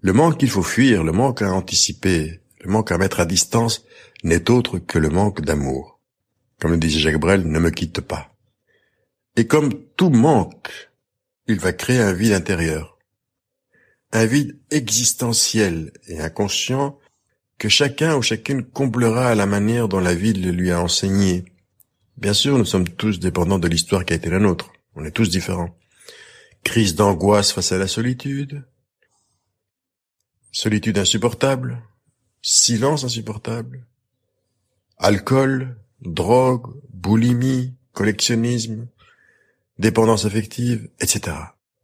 Le 0.00 0.12
manque 0.12 0.38
qu'il 0.38 0.50
faut 0.50 0.62
fuir, 0.62 1.04
le 1.04 1.12
manque 1.12 1.42
à 1.42 1.52
anticiper, 1.52 2.40
Le 2.60 2.70
manque 2.70 2.90
à 2.90 2.98
mettre 2.98 3.20
à 3.20 3.26
distance 3.26 3.84
n'est 4.24 4.50
autre 4.50 4.78
que 4.78 4.98
le 4.98 5.10
manque 5.10 5.42
d'amour. 5.42 6.00
Comme 6.60 6.72
le 6.72 6.78
disait 6.78 6.98
Jacques 6.98 7.20
Brel, 7.20 7.46
ne 7.46 7.58
me 7.60 7.70
quitte 7.70 8.00
pas. 8.00 8.34
Et 9.36 9.46
comme 9.46 9.72
tout 9.96 10.10
manque, 10.10 10.90
il 11.46 11.60
va 11.60 11.72
créer 11.72 12.00
un 12.00 12.12
vide 12.12 12.32
intérieur. 12.32 12.98
Un 14.12 14.26
vide 14.26 14.58
existentiel 14.70 15.92
et 16.08 16.18
inconscient 16.18 16.98
que 17.58 17.68
chacun 17.68 18.16
ou 18.16 18.22
chacune 18.22 18.64
comblera 18.64 19.28
à 19.28 19.34
la 19.34 19.46
manière 19.46 19.88
dont 19.88 20.00
la 20.00 20.14
vie 20.14 20.32
le 20.32 20.50
lui 20.50 20.70
a 20.70 20.82
enseigné. 20.82 21.44
Bien 22.18 22.32
sûr, 22.32 22.58
nous 22.58 22.64
sommes 22.64 22.88
tous 22.88 23.20
dépendants 23.20 23.60
de 23.60 23.68
l'histoire 23.68 24.04
qui 24.04 24.12
a 24.12 24.16
été 24.16 24.28
la 24.28 24.40
nôtre. 24.40 24.72
On 24.96 25.04
est 25.04 25.12
tous 25.12 25.30
différents. 25.30 25.70
Crise 26.64 26.96
d'angoisse 26.96 27.52
face 27.52 27.70
à 27.70 27.78
la 27.78 27.86
solitude. 27.86 28.64
Solitude 30.50 30.98
insupportable. 30.98 31.80
Silence 32.42 33.04
insupportable. 33.04 33.86
Alcool, 34.96 35.76
drogue, 36.00 36.74
boulimie, 36.92 37.76
collectionnisme, 37.92 38.88
dépendance 39.78 40.24
affective, 40.24 40.90
etc. 40.98 41.36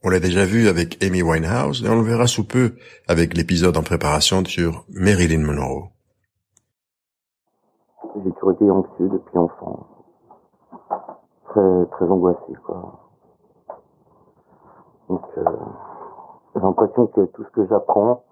On 0.02 0.08
l'a 0.08 0.18
déjà 0.18 0.44
vu 0.44 0.66
avec 0.66 1.00
Amy 1.04 1.22
Winehouse 1.22 1.84
et 1.84 1.88
on 1.88 1.94
le 1.94 2.08
verra 2.08 2.26
sous 2.26 2.44
peu 2.44 2.74
avec 3.06 3.36
l'épisode 3.36 3.76
en 3.76 3.84
préparation 3.84 4.44
sur 4.44 4.84
Marilyn 4.88 5.44
Monroe. 5.44 5.90
J'ai 8.16 8.32
toujours 8.32 8.50
été 8.50 8.68
anxieux 8.68 9.08
depuis 9.08 9.38
enfant. 9.38 9.93
Très, 11.54 11.86
très 11.86 12.10
angoissé, 12.10 12.52
quoi. 12.66 12.98
Donc, 15.08 15.22
euh, 15.38 15.44
j'ai 16.52 16.60
l'impression 16.60 17.06
que 17.06 17.20
tout 17.26 17.44
ce 17.44 17.50
que 17.50 17.64
j'apprends, 17.68 18.24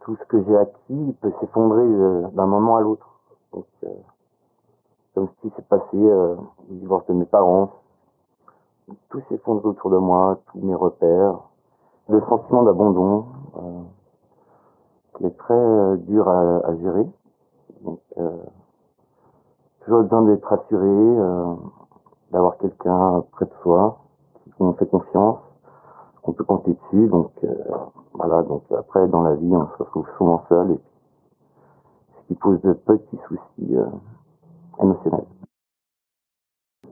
tout 0.00 0.16
ce 0.16 0.24
que 0.24 0.42
j'ai 0.42 0.56
acquis 0.56 1.16
peut 1.20 1.30
s'effondrer 1.40 1.82
euh, 1.82 2.22
d'un 2.32 2.46
moment 2.46 2.76
à 2.76 2.80
l'autre. 2.80 3.06
Donc, 3.52 3.66
euh, 3.84 3.88
comme 5.14 5.28
ce 5.28 5.42
qui 5.42 5.54
s'est 5.54 5.66
passé, 5.68 5.84
le 5.92 6.38
divorce 6.70 7.06
de 7.06 7.12
mes 7.12 7.26
parents, 7.26 7.68
tout 9.10 9.20
s'effondre 9.28 9.62
autour 9.66 9.90
de 9.90 9.98
moi, 9.98 10.38
tous 10.46 10.60
mes 10.60 10.74
repères, 10.74 11.40
le 12.08 12.22
sentiment 12.22 12.62
d'abandon 12.62 13.26
qui 15.18 15.26
est 15.26 15.36
très 15.36 15.96
dur 15.98 16.26
à, 16.30 16.74
gérer. 16.76 17.06
Toujours 19.84 20.02
besoin 20.02 20.22
d'être 20.22 20.50
assuré, 20.50 21.18
d'avoir 22.34 22.58
quelqu'un 22.58 23.24
près 23.32 23.46
de 23.46 23.50
soi, 23.62 23.96
nous 24.60 24.74
fait 24.74 24.90
confiance, 24.90 25.38
qu'on 26.22 26.32
peut 26.32 26.44
compter 26.44 26.74
dessus. 26.74 27.08
Donc 27.08 27.30
voilà. 28.12 28.42
Donc 28.42 28.62
après, 28.76 29.08
dans 29.08 29.22
la 29.22 29.34
vie, 29.36 29.56
on 29.56 29.66
se 29.66 29.82
retrouve 29.82 30.06
souvent 30.18 30.42
seul, 30.50 30.72
et 30.72 30.80
ce 32.20 32.26
qui 32.28 32.34
pose 32.34 32.60
de 32.60 32.74
petits 32.74 33.18
soucis 33.28 33.76
émotionnels. 34.78 35.24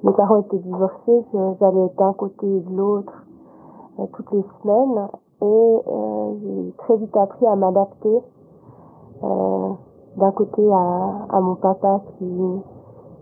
Mes 0.02 0.12
parents 0.12 0.40
étaient 0.40 0.58
divorcés, 0.58 1.25
j'allais 1.61 1.88
d'un 1.99 2.12
côté 2.14 2.46
et 2.46 2.61
de 2.61 2.76
l'autre 2.76 3.12
euh, 4.00 4.06
toutes 4.14 4.32
les 4.32 4.44
semaines 4.62 5.08
et 5.42 5.44
euh, 5.44 6.34
j'ai 6.40 6.72
très 6.78 6.96
vite 6.96 7.16
appris 7.16 7.46
à 7.46 7.54
m'adapter 7.54 8.22
euh, 9.22 9.70
d'un 10.16 10.30
côté 10.32 10.62
à, 10.72 11.26
à, 11.28 11.40
mon 11.40 11.56
papa 11.56 12.00
qui 12.18 12.25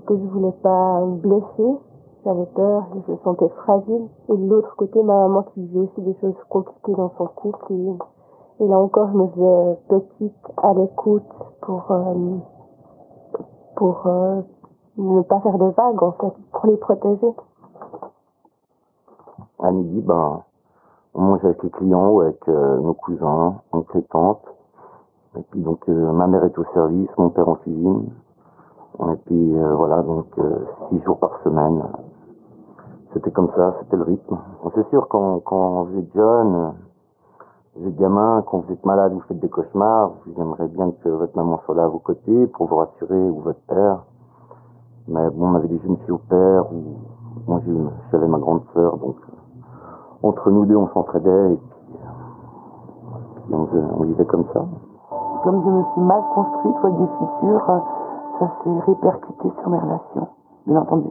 que 0.06 0.16
je 0.16 0.24
voulais 0.32 0.54
pas 0.62 1.02
blesser, 1.06 1.76
j'avais 2.24 2.46
peur, 2.46 2.86
je 3.06 3.12
me 3.12 3.18
sentais 3.24 3.48
fragile 3.64 4.08
et 4.28 4.36
de 4.36 4.46
l'autre 4.48 4.74
côté 4.76 5.02
ma 5.02 5.14
maman 5.28 5.42
qui 5.54 5.62
vivait 5.62 5.80
aussi 5.80 6.00
des 6.02 6.16
choses 6.20 6.34
compliquées 6.48 6.94
dans 6.94 7.12
son 7.16 7.26
couple 7.26 7.72
et, 7.72 8.66
là 8.66 8.78
encore 8.78 9.08
je 9.12 9.16
me 9.16 9.26
faisais 9.28 9.78
petite 9.88 10.52
à 10.58 10.74
l'écoute 10.74 11.22
pour 11.62 11.90
euh, 11.90 12.36
pour 13.76 14.06
euh, 14.06 14.42
ne 14.98 15.22
pas 15.22 15.40
faire 15.40 15.58
de 15.58 15.66
vagues 15.66 16.02
en 16.02 16.12
fait, 16.12 16.32
pour 16.52 16.66
les 16.66 16.76
protéger. 16.76 17.34
À 19.58 19.70
midi, 19.70 20.00
ben, 20.00 20.42
on 21.14 21.22
mange 21.22 21.44
avec 21.44 21.62
les 21.62 21.70
clients 21.70 22.10
ou 22.10 22.20
avec 22.20 22.48
euh, 22.48 22.78
nos 22.78 22.94
cousins, 22.94 23.56
oncles 23.72 23.98
et 23.98 24.02
tantes. 24.04 24.44
Et 25.38 25.42
puis 25.50 25.60
donc 25.60 25.88
euh, 25.88 26.12
ma 26.12 26.26
mère 26.26 26.44
est 26.44 26.58
au 26.58 26.64
service, 26.74 27.08
mon 27.16 27.30
père 27.30 27.48
en 27.48 27.54
cuisine. 27.56 28.10
Et 29.00 29.16
puis 29.26 29.56
euh, 29.56 29.74
voilà, 29.74 30.02
donc 30.02 30.26
euh, 30.38 30.66
six 30.88 31.02
jours 31.04 31.18
par 31.18 31.40
semaine. 31.42 31.82
C'était 33.12 33.32
comme 33.32 33.50
ça, 33.56 33.74
c'était 33.80 33.96
le 33.96 34.04
rythme. 34.04 34.38
Bon, 34.62 34.70
c'est 34.72 34.88
sûr 34.90 35.08
quand, 35.08 35.40
vous 35.84 35.98
êtes 35.98 36.14
jeune, 36.14 36.74
vous 37.76 37.88
êtes 37.88 37.96
gamin, 37.96 38.42
quand 38.46 38.58
vous 38.58 38.72
êtes 38.72 38.86
malade, 38.86 39.12
vous 39.12 39.20
faites 39.26 39.40
des 39.40 39.48
cauchemars, 39.48 40.12
vous 40.26 40.40
aimeriez 40.40 40.68
bien 40.68 40.92
que 41.02 41.08
votre 41.08 41.36
maman 41.36 41.60
soit 41.64 41.74
là 41.74 41.84
à 41.84 41.88
vos 41.88 41.98
côtés 41.98 42.46
pour 42.48 42.68
vous 42.68 42.76
rassurer 42.76 43.30
ou 43.30 43.40
votre 43.40 43.60
père. 43.62 44.04
Mais 45.08 45.28
bon, 45.30 45.48
on 45.48 45.54
avait 45.56 45.66
des 45.66 45.78
jeunes 45.80 45.96
filles 46.04 46.12
au 46.12 46.18
père, 46.18 46.72
ou 46.72 46.98
moi 47.48 47.60
j'avais 48.12 48.28
ma 48.28 48.38
grande 48.38 48.62
sœur, 48.74 48.96
donc 48.98 49.16
entre 50.22 50.50
nous 50.50 50.66
deux 50.66 50.76
on 50.76 50.88
s'entraidait 50.90 51.54
et 51.54 51.56
puis, 51.56 51.98
puis 53.44 53.54
on, 53.54 53.66
on, 53.98 54.04
vivait 54.04 54.26
comme 54.26 54.44
ça. 54.52 54.64
Comme 55.42 55.64
je 55.64 55.70
me 55.70 55.82
suis 55.94 56.00
mal 56.02 56.22
construite, 56.32 56.76
avec 56.84 56.96
des 56.96 57.08
fissures, 57.18 57.82
ça 58.38 58.52
s'est 58.62 58.80
répercuté 58.86 59.50
sur 59.60 59.70
mes 59.70 59.78
relations, 59.78 60.28
bien 60.66 60.80
entendu. 60.80 61.08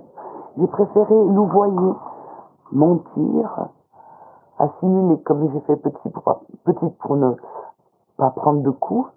J'ai 0.57 0.67
préféré 0.67 1.25
louvoyer, 1.25 1.93
mentir, 2.71 3.67
assimiler 4.57 5.19
comme 5.21 5.49
j'ai 5.51 5.59
fait 5.61 5.75
petite 5.77 6.97
pour 6.99 7.15
ne 7.15 7.31
pas 8.17 8.31
prendre 8.31 8.61
de 8.61 8.71
coups. 8.71 9.09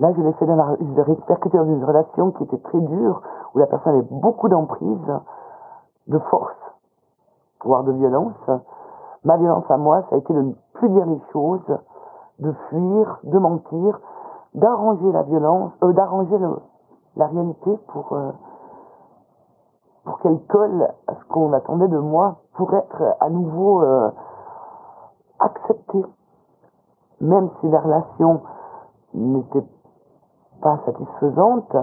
Là, 0.00 0.12
je 0.16 0.22
l'ai 0.22 0.32
fait 0.32 0.46
dans 0.46 0.76
répercuté 1.04 1.56
dans 1.56 1.64
une 1.64 1.84
relation 1.84 2.30
qui 2.32 2.44
était 2.44 2.58
très 2.58 2.80
dure, 2.80 3.22
où 3.54 3.58
la 3.58 3.66
personne 3.66 3.94
avait 3.94 4.08
beaucoup 4.10 4.48
d'emprise, 4.48 5.12
de 6.08 6.18
force, 6.18 6.56
voire 7.64 7.84
de 7.84 7.92
violence. 7.92 8.50
Ma 9.24 9.36
violence 9.36 9.70
à 9.70 9.76
moi, 9.76 10.02
ça 10.08 10.16
a 10.16 10.18
été 10.18 10.32
de 10.32 10.40
ne 10.40 10.52
plus 10.74 10.88
dire 10.88 11.06
les 11.06 11.20
choses, 11.32 11.78
de 12.40 12.52
fuir, 12.68 13.20
de 13.24 13.38
mentir, 13.38 14.00
d'arranger 14.54 15.12
la 15.12 15.22
violence, 15.22 15.72
euh, 15.84 15.92
d'arranger 15.92 16.36
la 17.16 17.26
réalité 17.26 17.78
pour 17.88 18.12
euh, 18.12 18.32
pour 20.04 20.18
qu'elle 20.18 20.40
colle 20.46 20.88
à 21.06 21.14
ce 21.14 21.24
qu'on 21.28 21.52
attendait 21.52 21.88
de 21.88 21.98
moi, 21.98 22.36
pour 22.54 22.72
être 22.74 23.02
à 23.20 23.30
nouveau 23.30 23.82
euh, 23.82 24.10
acceptée, 25.38 26.04
même 27.20 27.50
si 27.60 27.68
la 27.68 27.80
relation 27.80 28.42
n'était 29.14 29.64
pas 30.60 30.78
satisfaisante, 30.84 31.76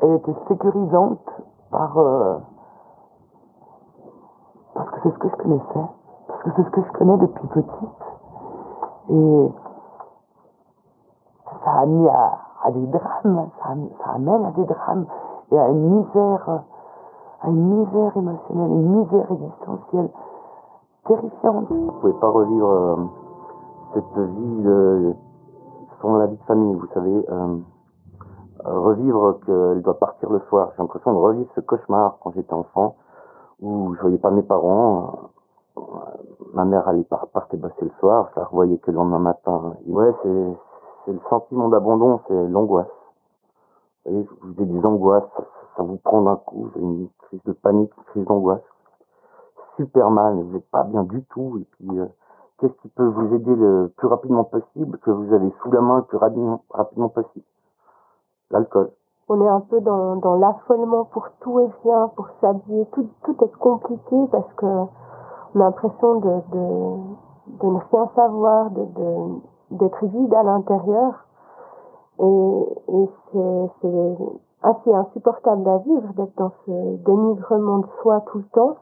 elle 0.00 0.14
était 0.14 0.34
sécurisante 0.48 1.28
par 1.70 1.98
euh, 1.98 2.38
parce 4.74 4.90
que 4.90 5.00
c'est 5.02 5.10
ce 5.10 5.18
que 5.18 5.28
je 5.28 5.36
connaissais, 5.36 5.86
parce 6.28 6.42
que 6.42 6.50
c'est 6.56 6.64
ce 6.64 6.70
que 6.70 6.82
je 6.82 6.92
connais 6.92 7.16
depuis 7.18 7.48
petite. 7.48 8.04
Et 9.10 9.52
ça 11.64 11.70
a 11.72 11.86
mis 11.86 12.08
à, 12.08 12.38
à 12.64 12.70
des 12.70 12.86
drames, 12.86 13.50
ça, 13.62 13.68
ça, 14.04 14.10
amène 14.14 14.44
à 14.46 14.50
des 14.52 14.64
drames 14.64 15.06
et 15.50 15.58
à 15.58 15.68
une 15.68 15.98
misère, 15.98 16.62
à 17.42 17.48
une 17.48 17.78
misère 17.78 18.16
émotionnelle, 18.16 18.70
une 18.70 18.98
misère 18.98 19.32
existentielle 19.32 20.10
terrifiante. 21.06 21.66
Vous 21.70 21.92
pouvez 22.00 22.12
pas 22.14 22.28
revivre 22.28 22.68
euh, 22.68 22.96
cette 23.94 24.18
vie 24.18 24.62
de, 24.62 25.14
sans 26.00 26.16
la 26.16 26.26
vie 26.26 26.36
de 26.36 26.42
famille, 26.42 26.74
vous 26.74 26.88
savez. 26.94 27.26
Euh, 27.30 27.56
revivre 28.64 29.38
qu'elle 29.46 29.82
doit 29.82 29.98
partir 29.98 30.30
le 30.30 30.40
soir. 30.48 30.70
J'ai 30.76 30.82
l'impression 30.82 31.12
de 31.12 31.18
revivre 31.18 31.50
ce 31.54 31.60
cauchemar 31.60 32.18
quand 32.22 32.32
j'étais 32.32 32.52
enfant, 32.52 32.96
où 33.60 33.94
je 33.94 34.00
voyais 34.02 34.18
pas 34.18 34.30
mes 34.30 34.42
parents. 34.42 35.30
Euh, 35.78 35.80
ma 36.52 36.64
mère 36.64 36.86
allait 36.88 37.06
partait 37.32 37.56
bosser 37.56 37.74
le 37.82 37.92
soir, 38.00 38.28
je 38.34 38.40
la 38.40 38.46
revoyais 38.46 38.76
que 38.78 38.90
le 38.90 38.98
lendemain 38.98 39.18
matin. 39.18 39.74
Et 39.86 39.92
ouais, 39.92 40.12
c'est 40.22 41.12
le 41.12 41.20
sentiment 41.30 41.68
d'abandon, 41.68 42.20
c'est 42.28 42.48
l'angoisse. 42.48 42.86
Vous 44.06 44.12
voyez, 44.12 44.28
vous 44.42 44.62
avez 44.62 44.66
des 44.66 44.86
angoisses, 44.86 45.30
ça, 45.76 45.82
vous 45.82 45.96
prend 45.98 46.22
d'un 46.22 46.36
coup, 46.36 46.64
vous 46.64 46.70
avez 46.76 46.86
une 46.86 47.08
crise 47.22 47.42
de 47.44 47.52
panique, 47.52 47.92
une 47.96 48.04
crise 48.04 48.24
d'angoisse. 48.24 48.62
Super 49.76 50.10
mal, 50.10 50.34
vous 50.42 50.54
n'êtes 50.54 50.70
pas 50.70 50.84
bien 50.84 51.04
du 51.04 51.22
tout. 51.24 51.58
Et 51.58 51.66
puis, 51.72 51.98
euh, 51.98 52.06
qu'est-ce 52.58 52.72
qui 52.82 52.88
peut 52.88 53.06
vous 53.06 53.34
aider 53.34 53.54
le 53.54 53.92
plus 53.96 54.08
rapidement 54.08 54.44
possible, 54.44 54.98
que 54.98 55.10
vous 55.10 55.32
avez 55.32 55.50
sous 55.62 55.70
la 55.70 55.80
main 55.80 55.96
le 55.98 56.02
plus 56.04 56.18
rapidement, 56.18 56.62
rapidement 56.70 57.08
possible? 57.08 57.44
L'alcool. 58.50 58.90
On 59.28 59.40
est 59.40 59.48
un 59.48 59.60
peu 59.60 59.80
dans, 59.80 60.16
dans 60.16 60.34
l'affolement 60.36 61.04
pour 61.04 61.28
tout 61.40 61.60
et 61.60 61.70
rien, 61.84 62.08
pour 62.16 62.28
s'habiller. 62.40 62.86
Tout, 62.92 63.06
tout 63.22 63.36
est 63.44 63.56
compliqué 63.58 64.16
parce 64.32 64.52
que 64.54 64.66
on 64.66 65.60
a 65.60 65.64
l'impression 65.64 66.16
de, 66.16 66.30
de, 66.52 67.60
de 67.60 67.66
ne 67.66 67.78
rien 67.92 68.08
savoir, 68.16 68.70
de, 68.70 68.84
de 68.84 69.40
d'être 69.70 70.04
vide 70.04 70.34
à 70.34 70.42
l'intérieur 70.42 71.26
et, 72.22 73.08
c'est 73.80 74.16
assez 74.62 74.92
insupportable 74.92 75.68
à 75.68 75.78
vivre 75.78 76.12
d'être 76.14 76.36
dans 76.36 76.52
ce 76.66 76.96
dénigrement 77.04 77.78
de 77.78 77.86
soi 78.02 78.20
tout 78.26 78.38
le 78.38 78.44
temps. 78.52 78.76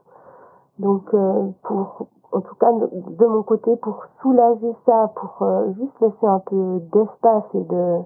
Donc 0.79 1.03
euh, 1.15 1.49
pour 1.63 2.07
en 2.33 2.41
tout 2.41 2.55
cas 2.57 2.73
de 2.73 3.27
mon 3.27 3.43
côté 3.43 3.75
pour 3.77 4.05
soulager 4.21 4.75
ça, 4.87 5.11
pour 5.15 5.43
euh, 5.43 5.73
juste 5.79 6.01
laisser 6.01 6.27
un 6.27 6.41
peu 6.41 6.81
d'espace 6.93 7.45
et 7.55 7.65
de 7.65 8.01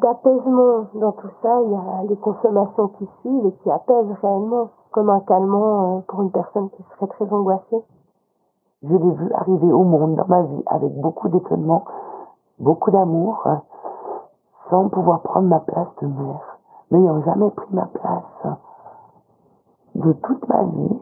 d'apaisement 0.00 0.86
dans 0.94 1.12
tout 1.12 1.28
ça. 1.42 1.60
Il 1.62 1.70
y 1.70 1.74
a 1.74 2.02
les 2.08 2.16
consommations 2.16 2.88
qui 2.98 3.08
suivent 3.20 3.46
et 3.46 3.52
qui 3.62 3.70
apaisent 3.70 4.16
réellement, 4.22 4.70
comme 4.92 5.10
un 5.10 5.20
calmant 5.20 5.98
euh, 5.98 6.00
pour 6.08 6.22
une 6.22 6.30
personne 6.30 6.70
qui 6.70 6.82
serait 6.94 7.08
très 7.08 7.30
angoissée. 7.32 7.82
Je 8.82 8.88
l'ai 8.94 8.98
vu 8.98 9.32
arriver 9.32 9.72
au 9.72 9.84
monde 9.84 10.16
dans 10.16 10.26
ma 10.28 10.42
vie 10.42 10.62
avec 10.66 10.92
beaucoup 11.00 11.28
d'étonnement, 11.28 11.84
beaucoup 12.58 12.90
d'amour, 12.90 13.42
euh, 13.46 13.56
sans 14.70 14.88
pouvoir 14.88 15.20
prendre 15.20 15.48
ma 15.48 15.60
place 15.60 15.88
de 16.00 16.06
mère, 16.06 16.58
n'ayant 16.90 17.22
jamais 17.22 17.50
pris 17.50 17.68
ma 17.72 17.86
place 17.86 18.56
de 19.94 20.12
toute 20.12 20.48
ma 20.48 20.62
vie. 20.62 20.98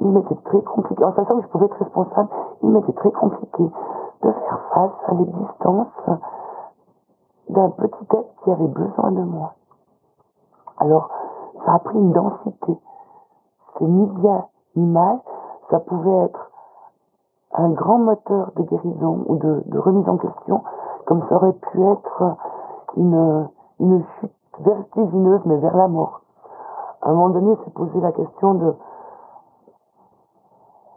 Il 0.00 0.08
m'était 0.08 0.36
très 0.44 0.62
compliqué, 0.62 1.04
en 1.04 1.14
sachant 1.14 1.36
que 1.36 1.42
je 1.42 1.48
pouvais 1.48 1.66
être 1.66 1.78
responsable, 1.78 2.28
il 2.62 2.70
m'était 2.70 2.92
très 2.92 3.10
compliqué 3.12 3.64
de 4.22 4.32
faire 4.32 4.60
face 4.74 4.92
à 5.08 5.14
l'existence 5.14 6.20
d'un 7.48 7.70
petit 7.70 8.16
être 8.16 8.42
qui 8.44 8.50
avait 8.50 8.66
besoin 8.66 9.12
de 9.12 9.22
moi. 9.22 9.54
Alors, 10.78 11.10
ça 11.64 11.74
a 11.74 11.78
pris 11.78 11.98
une 11.98 12.12
densité. 12.12 12.78
C'est 13.78 13.84
ni 13.84 14.06
bien 14.06 14.44
ni 14.76 14.86
mal, 14.86 15.20
ça 15.70 15.80
pouvait 15.80 16.24
être 16.26 16.50
un 17.56 17.70
grand 17.70 17.98
moteur 17.98 18.52
de 18.56 18.62
guérison 18.62 19.24
ou 19.26 19.36
de, 19.36 19.78
remise 19.78 20.08
en 20.08 20.18
question, 20.18 20.62
comme 21.06 21.26
ça 21.28 21.36
aurait 21.36 21.54
pu 21.54 21.82
être 21.82 22.36
une, 22.96 23.48
une 23.80 24.04
chute 24.20 24.32
vertigineuse, 24.60 25.40
mais 25.46 25.56
vers 25.56 25.76
la 25.76 25.88
mort. 25.88 26.20
À 27.02 27.10
un 27.10 27.12
moment 27.14 27.30
donné, 27.30 27.56
s'est 27.64 27.70
posé 27.70 27.98
la 28.00 28.12
question 28.12 28.54
de, 28.54 28.74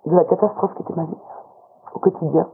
de 0.07 0.15
la 0.15 0.25
catastrophe 0.25 0.73
qui 0.75 0.83
était 0.83 0.95
ma 0.95 1.03
vie, 1.03 1.17
au 1.93 1.99
quotidien, 1.99 2.47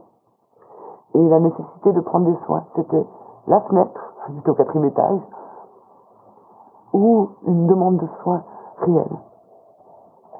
et 1.14 1.28
la 1.28 1.40
nécessité 1.40 1.92
de 1.92 2.00
prendre 2.00 2.26
des 2.26 2.38
soins. 2.46 2.64
C'était 2.76 3.06
la 3.48 3.60
fenêtre, 3.62 4.14
j'étais 4.34 4.50
au 4.50 4.54
quatrième 4.54 4.84
étage, 4.84 5.20
ou 6.92 7.30
une 7.46 7.66
demande 7.66 7.96
de 7.96 8.06
soins 8.22 8.44
réelle. 8.78 9.16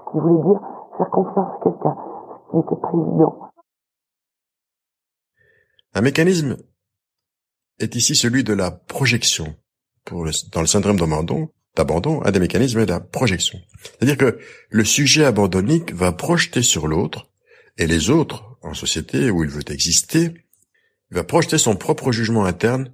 Ce 0.04 0.10
qui 0.12 0.20
voulait 0.20 0.42
dire 0.42 0.60
faire 0.98 1.10
confiance 1.10 1.48
à 1.56 1.64
quelqu'un, 1.64 1.96
ce 1.96 2.50
qui 2.50 2.56
n'était 2.58 2.76
pas 2.76 2.90
évident. 2.92 3.34
Un 5.96 6.02
mécanisme 6.02 6.58
est 7.78 7.96
ici 7.96 8.14
celui 8.14 8.44
de 8.44 8.52
la 8.52 8.70
projection. 8.70 9.56
Dans 10.10 10.60
le 10.60 10.66
syndrome 10.66 10.98
d'abandon, 11.74 12.22
un 12.22 12.30
des 12.30 12.38
mécanismes 12.38 12.80
est 12.80 12.86
la 12.86 13.00
projection. 13.00 13.58
C'est-à-dire 13.82 14.18
que 14.18 14.38
le 14.68 14.84
sujet 14.84 15.24
abandonnique 15.24 15.94
va 15.94 16.12
projeter 16.12 16.60
sur 16.60 16.86
l'autre, 16.86 17.30
et 17.78 17.86
les 17.86 18.10
autres, 18.10 18.58
en 18.60 18.74
société 18.74 19.30
où 19.30 19.42
il 19.42 19.48
veut 19.48 19.64
exister, 19.70 20.34
va 21.12 21.24
projeter 21.24 21.56
son 21.56 21.76
propre 21.76 22.12
jugement 22.12 22.44
interne 22.44 22.92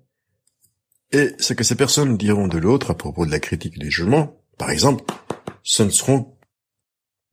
et 1.10 1.32
ce 1.40 1.54
que 1.54 1.64
ces 1.64 1.74
personnes 1.74 2.16
diront 2.16 2.46
de 2.46 2.58
l'autre 2.58 2.92
à 2.92 2.96
propos 2.96 3.26
de 3.26 3.32
la 3.32 3.40
critique 3.40 3.80
des 3.80 3.90
jugements, 3.90 4.40
par 4.58 4.70
exemple, 4.70 5.12
ce 5.64 5.82
ne 5.82 5.90
seront 5.90 6.38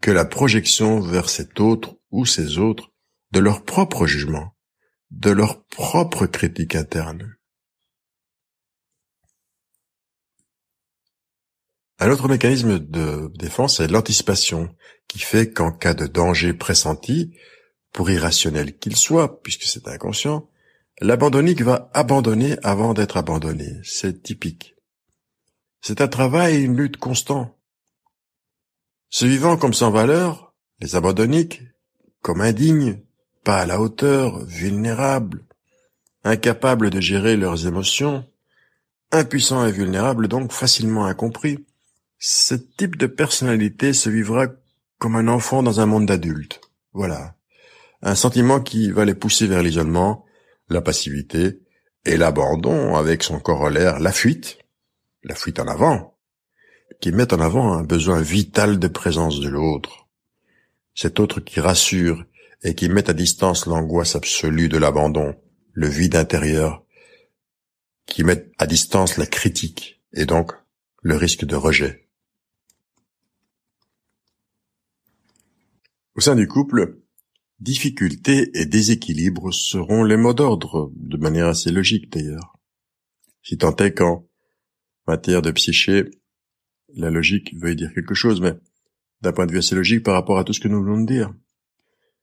que 0.02 0.10
la 0.10 0.26
projection 0.26 1.00
vers 1.00 1.30
cet 1.30 1.60
autre 1.60 1.96
ou 2.10 2.26
ces 2.26 2.58
autres 2.58 2.92
de 3.34 3.40
leur 3.40 3.64
propre 3.64 4.08
jugement, 4.08 4.56
de 5.12 5.32
leur 5.32 5.64
propre 5.66 6.26
critique 6.26 6.76
interne. 6.76 7.36
Un 12.00 12.10
autre 12.12 12.30
mécanisme 12.30 12.80
de 12.80 13.30
défense 13.36 13.80
est 13.80 13.88
l'anticipation, 13.88 14.74
qui 15.08 15.20
fait 15.20 15.52
qu'en 15.52 15.72
cas 15.72 15.94
de 15.94 16.08
danger 16.08 16.54
pressenti, 16.54 17.36
pour 17.92 18.10
irrationnel 18.10 18.78
qu'il 18.78 18.96
soit, 18.96 19.42
puisque 19.42 19.64
c'est 19.64 19.88
inconscient, 19.88 20.50
L'abandonnique 21.02 21.62
va 21.62 21.90
abandonner 21.94 22.58
avant 22.62 22.94
d'être 22.94 23.16
abandonné. 23.16 23.80
C'est 23.84 24.22
typique. 24.22 24.76
C'est 25.82 26.02
un 26.02 26.10
travail 26.10 26.56
et 26.56 26.60
une 26.60 26.76
lutte 26.76 26.98
constant. 26.98 27.58
Se 29.10 29.26
vivant 29.26 29.56
comme 29.56 29.74
sans 29.74 29.92
valeur, 29.92 30.54
les 30.82 30.98
abandonniques, 30.98 31.62
comme 32.22 32.42
indignes, 32.42 33.02
pas 33.44 33.60
à 33.60 33.66
la 33.66 33.80
hauteur, 33.80 34.44
vulnérables, 34.46 35.44
incapables 36.24 36.90
de 36.90 37.00
gérer 37.00 37.38
leurs 37.38 37.68
émotions, 37.68 38.26
impuissants 39.12 39.66
et 39.66 39.72
vulnérables 39.72 40.28
donc 40.28 40.52
facilement 40.52 41.06
incompris, 41.06 41.66
ce 42.18 42.54
type 42.54 42.98
de 42.98 43.08
personnalité 43.08 43.94
se 43.94 44.10
vivra 44.10 44.48
comme 44.98 45.16
un 45.16 45.28
enfant 45.28 45.64
dans 45.64 45.80
un 45.80 45.86
monde 45.86 46.06
d'adultes. 46.06 46.62
Voilà. 46.94 47.36
Un 48.02 48.16
sentiment 48.16 48.60
qui 48.60 48.92
va 48.92 49.06
les 49.06 49.16
pousser 49.16 49.48
vers 49.48 49.64
l'isolement, 49.64 50.26
la 50.70 50.82
passivité 50.82 51.62
et 52.06 52.18
l'abandon 52.18 52.96
avec 52.96 53.24
son 53.24 53.40
corollaire 53.40 54.00
la 54.00 54.12
fuite, 54.12 54.60
la 55.24 55.36
fuite 55.36 55.60
en 55.60 55.68
avant, 55.68 56.18
qui 57.02 57.12
met 57.12 57.34
en 57.34 57.40
avant 57.40 57.74
un 57.74 57.84
besoin 57.84 58.22
vital 58.22 58.80
de 58.80 58.88
présence 58.88 59.40
de 59.40 59.50
l'autre. 59.50 60.08
Cet 60.96 61.20
autre 61.20 61.40
qui 61.40 61.60
rassure 61.60 62.26
et 62.64 62.76
qui 62.76 62.90
met 62.90 63.10
à 63.10 63.14
distance 63.14 63.66
l'angoisse 63.66 64.16
absolue 64.16 64.70
de 64.70 64.78
l'abandon, 64.78 65.36
le 65.74 65.88
vide 65.88 66.16
intérieur, 66.16 66.84
qui 68.06 68.24
met 68.24 68.52
à 68.58 68.68
distance 68.68 69.18
la 69.18 69.26
critique 69.26 70.02
et 70.14 70.26
donc 70.26 70.52
le 71.02 71.16
risque 71.16 71.46
de 71.46 71.56
rejet. 71.56 72.08
Au 76.16 76.22
sein 76.22 76.36
du 76.36 76.48
couple, 76.48 77.00
Difficulté 77.60 78.52
et 78.54 78.66
déséquilibre 78.66 79.52
seront 79.54 80.06
les 80.06 80.16
mots 80.16 80.34
d'ordre, 80.34 80.94
de 80.96 81.18
manière 81.18 81.48
assez 81.48 81.72
logique 81.72 82.10
d'ailleurs. 82.10 82.58
Si 83.44 83.58
tant 83.58 83.76
est 83.76 83.94
qu'en 83.94 84.26
matière 85.08 85.42
de 85.42 85.52
psyché, 85.52 86.10
la 86.96 87.10
logique 87.10 87.54
veuille 87.58 87.76
dire 87.76 87.94
quelque 87.94 88.14
chose, 88.14 88.40
mais 88.40 88.54
d'un 89.22 89.34
point 89.34 89.46
de 89.46 89.52
vue 89.52 89.58
assez 89.58 89.76
logique 89.76 90.04
par 90.04 90.14
rapport 90.14 90.40
à 90.40 90.46
tout 90.46 90.54
ce 90.54 90.62
que 90.62 90.70
nous 90.70 90.80
voulons 90.80 91.02
dire. 91.02 91.34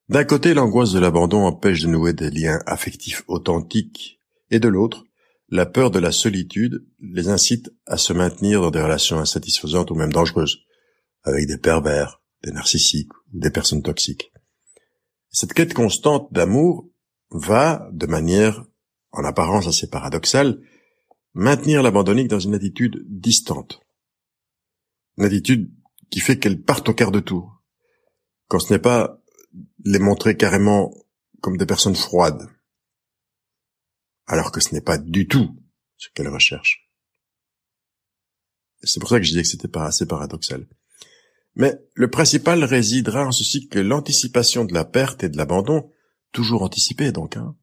D'un 0.09 0.25
côté, 0.25 0.55
l'angoisse 0.55 0.92
de 0.92 1.01
l'abandon 1.01 1.45
empêche 1.47 1.83
de 1.83 1.88
nouer 1.88 2.12
des 2.12 2.31
liens 2.31 2.61
affectifs 2.66 3.25
authentiques, 3.27 4.21
et 4.51 4.61
de 4.61 4.69
l'autre, 4.69 5.05
la 5.49 5.66
peur 5.66 5.90
de 5.90 5.99
la 5.99 6.12
solitude 6.12 6.87
les 7.01 7.29
incite 7.29 7.71
à 7.87 7.97
se 7.97 8.12
maintenir 8.12 8.61
dans 8.61 8.71
des 8.71 8.83
relations 8.83 9.19
insatisfaisantes 9.19 9.90
ou 9.90 9.95
même 9.95 10.12
dangereuses, 10.12 10.64
avec 11.25 11.47
des 11.47 11.59
pervers, 11.59 12.23
des 12.45 12.53
narcissiques 12.53 13.12
ou 13.14 13.40
des 13.40 13.51
personnes 13.51 13.83
toxiques. 13.83 14.33
Cette 15.31 15.53
quête 15.53 15.75
constante 15.75 16.33
d'amour 16.33 16.88
va, 17.31 17.88
de 17.92 18.07
manière 18.07 18.64
en 19.11 19.25
apparence 19.25 19.66
assez 19.66 19.88
paradoxale, 19.88 20.61
maintenir 21.35 21.83
l'abandonnique 21.83 22.29
dans 22.29 22.38
une 22.38 22.55
attitude 22.55 23.05
distante. 23.09 23.81
Une 25.19 25.25
attitude 25.25 25.73
qui 26.11 26.21
fait 26.21 26.38
qu'elle 26.38 26.62
parte 26.62 26.88
au 26.88 26.95
quart 26.95 27.11
de 27.11 27.21
tour. 27.21 27.62
Quand 28.49 28.61
ce 28.61 28.73
n'est 28.73 28.79
pas 28.79 29.21
les 29.85 29.99
montrer 29.99 30.37
carrément 30.37 30.92
comme 31.40 31.57
des 31.57 31.66
personnes 31.66 31.97
froides. 31.97 32.49
Alors 34.27 34.53
que 34.53 34.61
ce 34.61 34.75
n'est 34.75 34.81
pas 34.81 34.99
du 34.99 35.29
tout 35.29 35.57
ce 35.97 36.09
qu'elle 36.14 36.29
recherche. 36.29 36.90
C'est 38.83 39.01
pour 39.01 39.09
ça 39.09 39.19
que 39.19 39.25
je 39.25 39.31
disais 39.31 39.42
que 39.42 39.49
c'était 39.49 39.69
pas 39.69 39.87
assez 39.87 40.07
paradoxal. 40.07 40.66
Mais 41.55 41.75
le 41.95 42.11
principal 42.11 42.62
résidera 42.64 43.27
en 43.27 43.33
ceci 43.33 43.69
que 43.69 43.79
l'anticipation 43.79 44.64
de 44.64 44.75
la 44.75 44.85
perte 44.85 45.25
et 45.25 45.29
de 45.29 45.37
l'abandon, 45.37 45.90
toujours 46.33 46.62
anticipée 46.62 47.12
donc, 47.12 47.37
hein, 47.37 47.57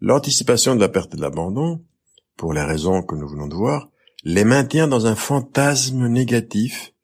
l'anticipation 0.00 0.76
de 0.76 0.80
la 0.80 0.88
perte 0.88 1.14
et 1.14 1.16
de 1.16 1.22
l'abandon, 1.22 1.84
pour 2.36 2.54
les 2.54 2.62
raisons 2.62 3.02
que 3.02 3.16
nous 3.16 3.28
venons 3.28 3.48
de 3.48 3.54
voir, 3.54 3.90
les 4.22 4.44
maintient 4.44 4.88
dans 4.88 5.06
un 5.06 5.16
fantasme 5.16 6.06
négatif 6.06 6.94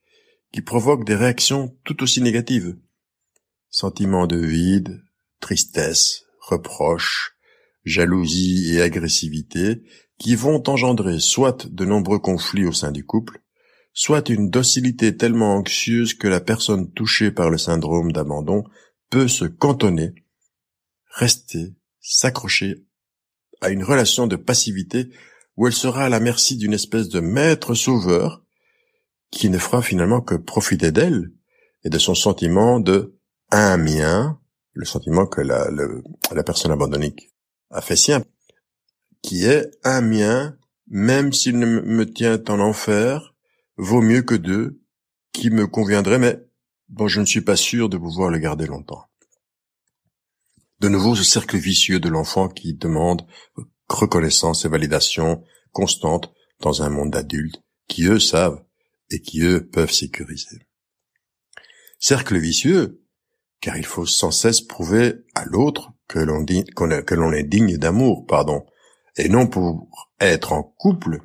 qui 0.53 0.63
provoque 0.63 1.05
des 1.05 1.15
réactions 1.15 1.77
tout 1.85 2.03
aussi 2.03 2.23
négatives. 2.23 2.77
Sentiments 3.71 4.27
de 4.27 4.39
vide, 4.39 5.03
tristesse, 5.41 6.25
reproches, 6.41 7.37
jalousie 7.85 8.75
et 8.75 8.83
agressivité 8.83 9.83
qui 10.19 10.35
vont 10.35 10.63
engendrer 10.69 11.21
soit 11.21 11.67
de 11.67 11.85
nombreux 11.85 12.19
conflits 12.19 12.67
au 12.67 12.73
sein 12.73 12.91
du 12.91 13.05
couple, 13.05 13.43
soit 13.93 14.29
une 14.29 14.51
docilité 14.51 15.17
tellement 15.17 15.57
anxieuse 15.57 16.15
que 16.15 16.29
la 16.29 16.41
personne 16.41 16.93
touchée 16.93 17.31
par 17.31 17.51
le 17.51 17.59
syndrome 17.59 18.13
d'abandon 18.13 18.65
peut 19.11 19.29
se 19.29 19.45
cantonner, 19.45 20.15
rester, 21.11 21.75
s'accrocher 22.01 22.85
à 23.61 23.71
une 23.71 23.85
relation 23.85 24.27
de 24.27 24.37
passivité 24.37 25.11
où 25.57 25.67
elle 25.67 25.73
sera 25.73 26.05
à 26.05 26.09
la 26.09 26.21
merci 26.21 26.57
d'une 26.57 26.75
espèce 26.75 27.09
de 27.09 27.21
maître 27.21 27.75
sauveur 27.75 28.43
qui 29.31 29.49
ne 29.49 29.59
fera 29.59 29.83
finalement 29.83 30.21
que 30.21 30.35
profiter 30.35 30.93
d'elle 30.93 31.33
et 31.85 31.89
de 31.89 31.99
son 31.99 32.15
sentiment 32.15 32.81
de 32.81 33.16
un 33.51 33.77
mien, 33.77 34.41
le 34.73 34.85
sentiment 34.85 35.27
que 35.27 35.41
la, 35.41 36.43
personne 36.45 36.73
abandonnique 36.73 37.33
a 37.71 37.81
fait 37.81 37.97
sien, 37.97 38.25
qui 39.23 39.45
est 39.45 39.71
un 39.85 40.01
mien, 40.01 40.57
même 40.89 41.33
s'il 41.33 41.57
me 41.57 42.05
tient 42.05 42.43
en 42.49 42.61
enfer, 42.61 43.35
vaut 43.77 44.03
mieux 44.03 44.23
que 44.23 44.35
deux, 44.35 44.81
qui 45.33 45.51
me 45.51 45.67
conviendraient, 45.67 46.19
mais 46.19 46.39
dont 46.89 47.09
je 47.09 47.21
ne 47.21 47.27
suis 47.27 47.41
pas 47.41 47.57
sûr 47.57 47.89
de 47.89 47.99
pouvoir 47.99 48.31
le 48.31 48.39
garder 48.39 48.67
longtemps. 48.67 49.05
De 50.81 50.89
nouveau, 50.89 51.17
ce 51.17 51.25
cercle 51.25 51.57
vicieux 51.57 52.01
de 52.01 52.09
l'enfant 52.09 52.49
qui 52.49 52.75
demande 52.75 53.27
reconnaissance 53.89 54.65
et 54.65 54.69
validation 54.69 55.43
constante 55.73 56.33
dans 56.61 56.83
un 56.83 56.91
monde 56.91 57.11
d'adultes 57.11 57.63
qui 57.89 58.05
eux 58.05 58.21
savent 58.21 58.63
et 59.11 59.21
qui 59.21 59.43
eux 59.43 59.69
peuvent 59.69 59.93
sécuriser. 59.93 60.67
Cercle 61.99 62.39
vicieux, 62.39 63.03
car 63.61 63.77
il 63.77 63.87
faut 63.87 64.07
sans 64.07 64.31
cesse 64.31 64.61
prouver 64.61 65.25
à 65.35 65.45
l'autre 65.45 65.93
que 66.09 66.19
l'on 66.19 67.33
est 67.33 67.43
digne 67.43 67.77
d'amour, 67.77 68.27
pardon, 68.27 68.65
et 69.17 69.29
non 69.29 69.47
pour 69.47 70.11
être 70.21 70.53
en 70.53 70.63
couple, 70.63 71.23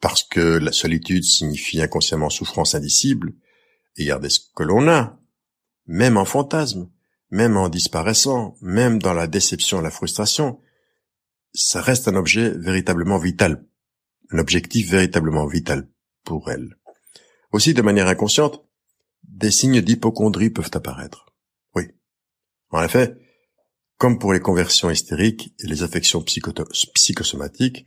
parce 0.00 0.22
que 0.22 0.58
la 0.58 0.72
solitude 0.72 1.24
signifie 1.24 1.80
inconsciemment 1.80 2.30
souffrance 2.30 2.74
indicible, 2.74 3.34
et 3.96 4.06
garder 4.06 4.30
ce 4.30 4.40
que 4.54 4.62
l'on 4.62 4.88
a, 4.88 5.18
même 5.86 6.16
en 6.16 6.24
fantasme, 6.24 6.88
même 7.30 7.56
en 7.56 7.68
disparaissant, 7.68 8.56
même 8.60 9.00
dans 9.00 9.12
la 9.12 9.26
déception 9.26 9.80
la 9.80 9.90
frustration, 9.90 10.58
ça 11.52 11.80
reste 11.80 12.08
un 12.08 12.16
objet 12.16 12.50
véritablement 12.50 13.18
vital, 13.18 13.64
un 14.30 14.38
objectif 14.38 14.90
véritablement 14.90 15.46
vital 15.46 15.88
pour 16.24 16.50
elle. 16.50 16.76
Aussi, 17.52 17.74
de 17.74 17.82
manière 17.82 18.08
inconsciente, 18.08 18.64
des 19.40 19.50
signes 19.50 19.80
d'hypochondrie 19.80 20.50
peuvent 20.50 20.70
apparaître. 20.74 21.26
Oui. 21.74 21.84
En 22.70 22.82
effet, 22.82 23.16
comme 23.96 24.18
pour 24.18 24.32
les 24.32 24.40
conversions 24.40 24.90
hystériques 24.90 25.54
et 25.58 25.66
les 25.66 25.82
affections 25.82 26.22
psychosomatiques, 26.22 27.86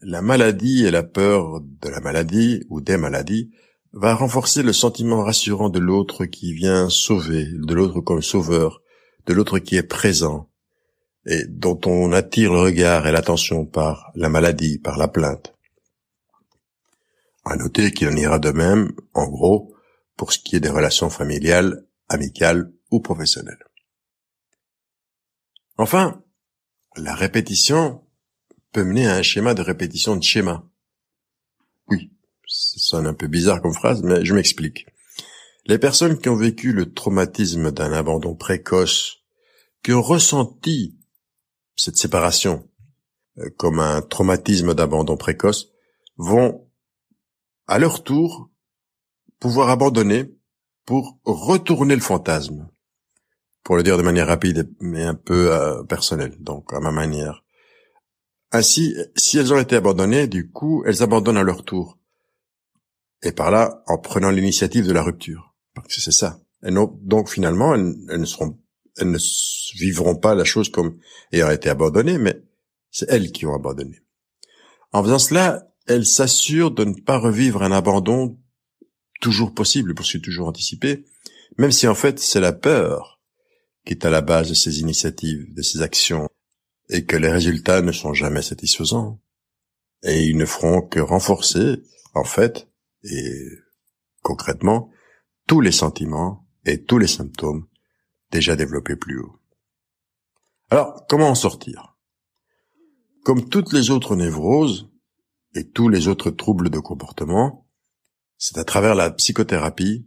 la 0.00 0.22
maladie 0.22 0.84
et 0.86 0.90
la 0.90 1.02
peur 1.02 1.60
de 1.60 1.88
la 1.88 2.00
maladie 2.00 2.62
ou 2.70 2.80
des 2.80 2.96
maladies 2.96 3.50
va 3.92 4.14
renforcer 4.14 4.62
le 4.62 4.72
sentiment 4.72 5.22
rassurant 5.22 5.68
de 5.68 5.78
l'autre 5.78 6.24
qui 6.24 6.52
vient 6.52 6.88
sauver, 6.88 7.46
de 7.52 7.74
l'autre 7.74 8.00
comme 8.00 8.22
sauveur, 8.22 8.82
de 9.26 9.34
l'autre 9.34 9.58
qui 9.58 9.76
est 9.76 9.82
présent, 9.82 10.50
et 11.26 11.44
dont 11.46 11.80
on 11.86 12.12
attire 12.12 12.52
le 12.52 12.60
regard 12.60 13.06
et 13.06 13.12
l'attention 13.12 13.66
par 13.66 14.10
la 14.14 14.28
maladie, 14.28 14.78
par 14.78 14.98
la 14.98 15.08
plainte. 15.08 15.54
À 17.44 17.56
noter 17.56 17.92
qu'il 17.92 18.08
en 18.08 18.16
ira 18.16 18.38
de 18.38 18.50
même, 18.50 18.92
en 19.14 19.28
gros, 19.28 19.75
pour 20.16 20.32
ce 20.32 20.38
qui 20.38 20.56
est 20.56 20.60
des 20.60 20.70
relations 20.70 21.10
familiales, 21.10 21.86
amicales 22.08 22.72
ou 22.90 23.00
professionnelles. 23.00 23.64
Enfin, 25.78 26.22
la 26.96 27.14
répétition 27.14 28.02
peut 28.72 28.84
mener 28.84 29.06
à 29.06 29.16
un 29.16 29.22
schéma 29.22 29.54
de 29.54 29.62
répétition 29.62 30.16
de 30.16 30.22
schéma. 30.22 30.68
Oui, 31.88 32.10
ça 32.46 32.78
sonne 32.78 33.06
un 33.06 33.14
peu 33.14 33.26
bizarre 33.26 33.60
comme 33.60 33.74
phrase, 33.74 34.02
mais 34.02 34.24
je 34.24 34.34
m'explique. 34.34 34.86
Les 35.66 35.78
personnes 35.78 36.18
qui 36.18 36.28
ont 36.28 36.36
vécu 36.36 36.72
le 36.72 36.92
traumatisme 36.92 37.72
d'un 37.72 37.92
abandon 37.92 38.34
précoce, 38.34 39.24
qui 39.82 39.92
ont 39.92 40.02
ressenti 40.02 40.98
cette 41.76 41.96
séparation 41.96 42.68
euh, 43.38 43.50
comme 43.56 43.80
un 43.80 44.00
traumatisme 44.00 44.74
d'abandon 44.74 45.16
précoce, 45.16 45.68
vont 46.16 46.66
à 47.66 47.78
leur 47.78 48.02
tour 48.02 48.50
pouvoir 49.40 49.70
abandonner 49.70 50.30
pour 50.84 51.18
retourner 51.24 51.94
le 51.94 52.00
fantasme. 52.00 52.68
Pour 53.62 53.76
le 53.76 53.82
dire 53.82 53.98
de 53.98 54.02
manière 54.02 54.28
rapide 54.28 54.70
mais 54.80 55.02
un 55.02 55.14
peu 55.14 55.52
euh, 55.52 55.82
personnelle, 55.82 56.36
donc 56.38 56.72
à 56.72 56.80
ma 56.80 56.92
manière. 56.92 57.44
Ainsi, 58.52 58.96
si 59.16 59.38
elles 59.38 59.52
ont 59.52 59.58
été 59.58 59.76
abandonnées, 59.76 60.28
du 60.28 60.50
coup, 60.50 60.84
elles 60.86 61.02
abandonnent 61.02 61.36
à 61.36 61.42
leur 61.42 61.64
tour. 61.64 61.98
Et 63.22 63.32
par 63.32 63.50
là, 63.50 63.82
en 63.86 63.98
prenant 63.98 64.30
l'initiative 64.30 64.86
de 64.86 64.92
la 64.92 65.02
rupture. 65.02 65.54
Parce 65.74 65.88
que 65.88 66.00
c'est 66.00 66.12
ça. 66.12 66.40
Donc 66.62 67.28
finalement, 67.28 67.74
elles, 67.74 67.96
ne 68.08 68.26
elles 68.96 69.10
ne 69.10 69.18
vivront 69.76 70.16
pas 70.16 70.34
la 70.34 70.44
chose 70.44 70.70
comme 70.70 70.98
ayant 71.32 71.50
été 71.50 71.68
abandonnées, 71.68 72.18
mais 72.18 72.40
c'est 72.90 73.06
elles 73.10 73.32
qui 73.32 73.46
ont 73.46 73.54
abandonné. 73.54 74.00
En 74.92 75.02
faisant 75.02 75.18
cela, 75.18 75.68
elles 75.86 76.06
s'assurent 76.06 76.70
de 76.70 76.84
ne 76.84 76.94
pas 76.94 77.18
revivre 77.18 77.62
un 77.62 77.72
abandon 77.72 78.38
toujours 79.20 79.54
possible, 79.54 79.94
pour 79.94 80.06
ce 80.06 80.18
toujours 80.18 80.48
anticipé, 80.48 81.04
même 81.58 81.72
si 81.72 81.86
en 81.86 81.94
fait 81.94 82.18
c'est 82.18 82.40
la 82.40 82.52
peur 82.52 83.20
qui 83.84 83.92
est 83.92 84.04
à 84.04 84.10
la 84.10 84.20
base 84.20 84.48
de 84.48 84.54
ces 84.54 84.80
initiatives, 84.80 85.54
de 85.54 85.62
ces 85.62 85.80
actions, 85.80 86.28
et 86.88 87.04
que 87.04 87.16
les 87.16 87.30
résultats 87.30 87.82
ne 87.82 87.92
sont 87.92 88.14
jamais 88.14 88.42
satisfaisants. 88.42 89.20
Et 90.02 90.24
ils 90.24 90.36
ne 90.36 90.44
feront 90.44 90.82
que 90.82 91.00
renforcer, 91.00 91.82
en 92.14 92.24
fait, 92.24 92.68
et 93.04 93.48
concrètement, 94.22 94.90
tous 95.46 95.60
les 95.60 95.72
sentiments 95.72 96.46
et 96.64 96.82
tous 96.82 96.98
les 96.98 97.06
symptômes 97.06 97.66
déjà 98.30 98.56
développés 98.56 98.96
plus 98.96 99.20
haut. 99.20 99.38
Alors, 100.70 101.06
comment 101.08 101.28
en 101.28 101.34
sortir? 101.36 101.96
Comme 103.24 103.48
toutes 103.48 103.72
les 103.72 103.90
autres 103.90 104.16
névroses 104.16 104.90
et 105.54 105.68
tous 105.68 105.88
les 105.88 106.08
autres 106.08 106.30
troubles 106.30 106.70
de 106.70 106.80
comportement, 106.80 107.65
c'est 108.38 108.58
à 108.58 108.64
travers 108.64 108.94
la 108.94 109.10
psychothérapie, 109.10 110.06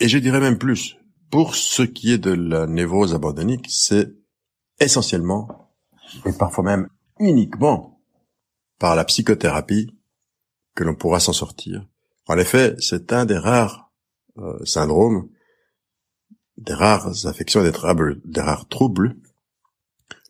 et 0.00 0.08
je 0.08 0.18
dirais 0.18 0.40
même 0.40 0.58
plus, 0.58 0.96
pour 1.30 1.54
ce 1.54 1.82
qui 1.82 2.12
est 2.12 2.18
de 2.18 2.32
la 2.32 2.66
névrose 2.66 3.14
abandonnique, 3.14 3.66
c'est 3.70 4.12
essentiellement, 4.80 5.72
et 6.26 6.32
parfois 6.32 6.64
même 6.64 6.88
uniquement, 7.20 8.02
par 8.78 8.96
la 8.96 9.04
psychothérapie 9.04 9.96
que 10.74 10.84
l'on 10.84 10.94
pourra 10.94 11.20
s'en 11.20 11.32
sortir. 11.32 11.86
En 12.26 12.36
effet, 12.36 12.74
c'est 12.80 13.12
un 13.12 13.24
des 13.24 13.38
rares 13.38 13.92
euh, 14.38 14.64
syndromes, 14.64 15.28
des 16.56 16.74
rares 16.74 17.26
affections, 17.26 17.62
des 17.62 18.40
rares 18.40 18.68
troubles. 18.68 19.16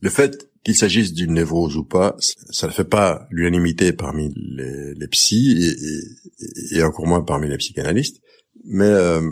Le 0.00 0.10
fait 0.10 0.51
qu'il 0.64 0.76
s'agisse 0.76 1.12
d'une 1.12 1.34
névrose 1.34 1.76
ou 1.76 1.84
pas, 1.84 2.14
ça 2.18 2.68
ne 2.68 2.72
fait 2.72 2.84
pas 2.84 3.26
l'unanimité 3.30 3.92
parmi 3.92 4.32
les, 4.36 4.94
les 4.94 5.08
psys 5.08 5.74
et, 6.70 6.82
encore 6.82 7.06
moins 7.06 7.22
parmi 7.22 7.48
les 7.48 7.56
psychanalystes. 7.56 8.20
Mais 8.64 8.84
euh, 8.84 9.28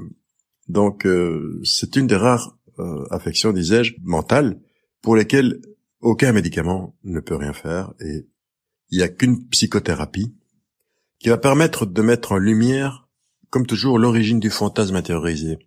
donc 0.69 1.07
euh, 1.07 1.61
c'est 1.64 1.97
une 1.97 2.07
des 2.07 2.16
rares 2.16 2.59
euh, 2.79 3.05
affections, 3.11 3.53
disais-je, 3.53 3.95
mentales 4.03 4.61
pour 5.03 5.14
lesquelles 5.14 5.61
aucun 6.01 6.33
médicament 6.33 6.97
ne 7.05 7.21
peut 7.21 7.37
rien 7.37 7.53
faire 7.53 7.93
et 8.01 8.27
il 8.90 8.99
n'y 8.99 9.05
a 9.05 9.09
qu'une 9.09 9.47
psychothérapie 9.49 10.35
qui 11.21 11.29
va 11.29 11.38
permettre 11.38 11.87
de 11.87 12.03
mettre 12.03 12.33
en 12.33 12.38
lumière, 12.38 13.09
comme 13.51 13.66
toujours, 13.66 13.99
l'origine 13.99 14.40
du 14.40 14.51
fantasme 14.51 14.97
intériorisé, 14.97 15.59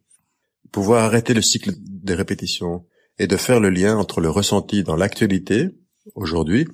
pouvoir 0.72 1.04
arrêter 1.04 1.34
le 1.34 1.42
cycle 1.42 1.72
des 1.78 2.16
répétitions, 2.16 2.86
et 3.20 3.28
de 3.28 3.38
faire 3.38 3.60
le 3.60 3.70
lien 3.70 3.98
entre 3.98 4.22
le 4.22 4.30
ressenti 4.30 4.84
dans 4.84 4.96
l'actualité, 4.96 5.70
aujourd'hui, 6.16 6.68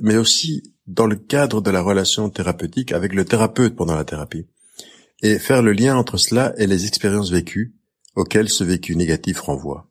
mais 0.00 0.16
aussi 0.16 0.74
dans 0.86 1.06
le 1.06 1.16
cadre 1.16 1.60
de 1.60 1.70
la 1.70 1.82
relation 1.82 2.30
thérapeutique 2.30 2.92
avec 2.92 3.14
le 3.14 3.24
thérapeute 3.24 3.76
pendant 3.76 3.94
la 3.94 4.04
thérapie. 4.04 4.46
Et 5.22 5.38
faire 5.38 5.62
le 5.62 5.72
lien 5.72 5.96
entre 5.96 6.16
cela 6.16 6.54
et 6.56 6.66
les 6.66 6.86
expériences 6.86 7.30
vécues 7.30 7.74
auxquelles 8.16 8.48
ce 8.48 8.64
vécu 8.64 8.96
négatif 8.96 9.40
renvoie. 9.40 9.90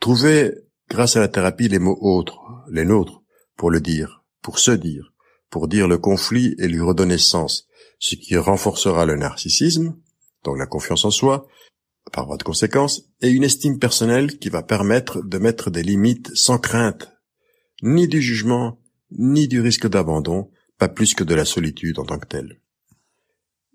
Trouver, 0.00 0.52
grâce 0.88 1.16
à 1.16 1.20
la 1.20 1.28
thérapie, 1.28 1.68
les 1.68 1.78
mots 1.78 1.98
autres, 2.00 2.40
les 2.70 2.84
nôtres, 2.84 3.22
pour 3.56 3.70
le 3.70 3.80
dire, 3.80 4.24
pour 4.42 4.58
se 4.58 4.70
dire, 4.70 5.12
pour 5.50 5.68
dire 5.68 5.88
le 5.88 5.98
conflit 5.98 6.54
et 6.58 6.68
lui 6.68 6.80
redonner 6.80 7.18
sens, 7.18 7.66
ce 7.98 8.16
qui 8.16 8.36
renforcera 8.36 9.06
le 9.06 9.16
narcissisme, 9.16 9.96
donc 10.44 10.58
la 10.58 10.66
confiance 10.66 11.04
en 11.04 11.10
soi, 11.10 11.46
par 12.12 12.26
voie 12.26 12.36
de 12.36 12.42
conséquence, 12.42 13.10
et 13.20 13.30
une 13.30 13.44
estime 13.44 13.78
personnelle 13.78 14.38
qui 14.38 14.48
va 14.48 14.62
permettre 14.62 15.22
de 15.22 15.38
mettre 15.38 15.70
des 15.70 15.82
limites 15.82 16.30
sans 16.34 16.58
crainte, 16.58 17.12
ni 17.82 18.08
du 18.08 18.22
jugement, 18.22 18.78
ni 19.10 19.48
du 19.48 19.60
risque 19.60 19.88
d'abandon, 19.88 20.50
pas 20.78 20.88
plus 20.88 21.14
que 21.14 21.24
de 21.24 21.34
la 21.34 21.44
solitude 21.44 21.98
en 21.98 22.04
tant 22.04 22.18
que 22.18 22.26
telle. 22.26 22.60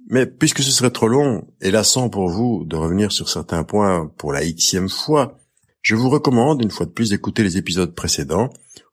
Mais 0.09 0.25
puisque 0.25 0.63
ce 0.63 0.71
serait 0.71 0.91
trop 0.91 1.07
long 1.07 1.47
et 1.61 1.71
lassant 1.71 2.09
pour 2.09 2.29
vous 2.29 2.65
de 2.65 2.75
revenir 2.75 3.11
sur 3.11 3.29
certains 3.29 3.63
points 3.63 4.11
pour 4.17 4.33
la 4.33 4.43
xème 4.43 4.89
fois, 4.89 5.37
je 5.81 5.95
vous 5.95 6.09
recommande 6.09 6.61
une 6.61 6.71
fois 6.71 6.85
de 6.85 6.91
plus 6.91 7.09
d'écouter 7.09 7.43
les 7.43 7.57
épisodes 7.57 7.93
précédents 7.93 8.49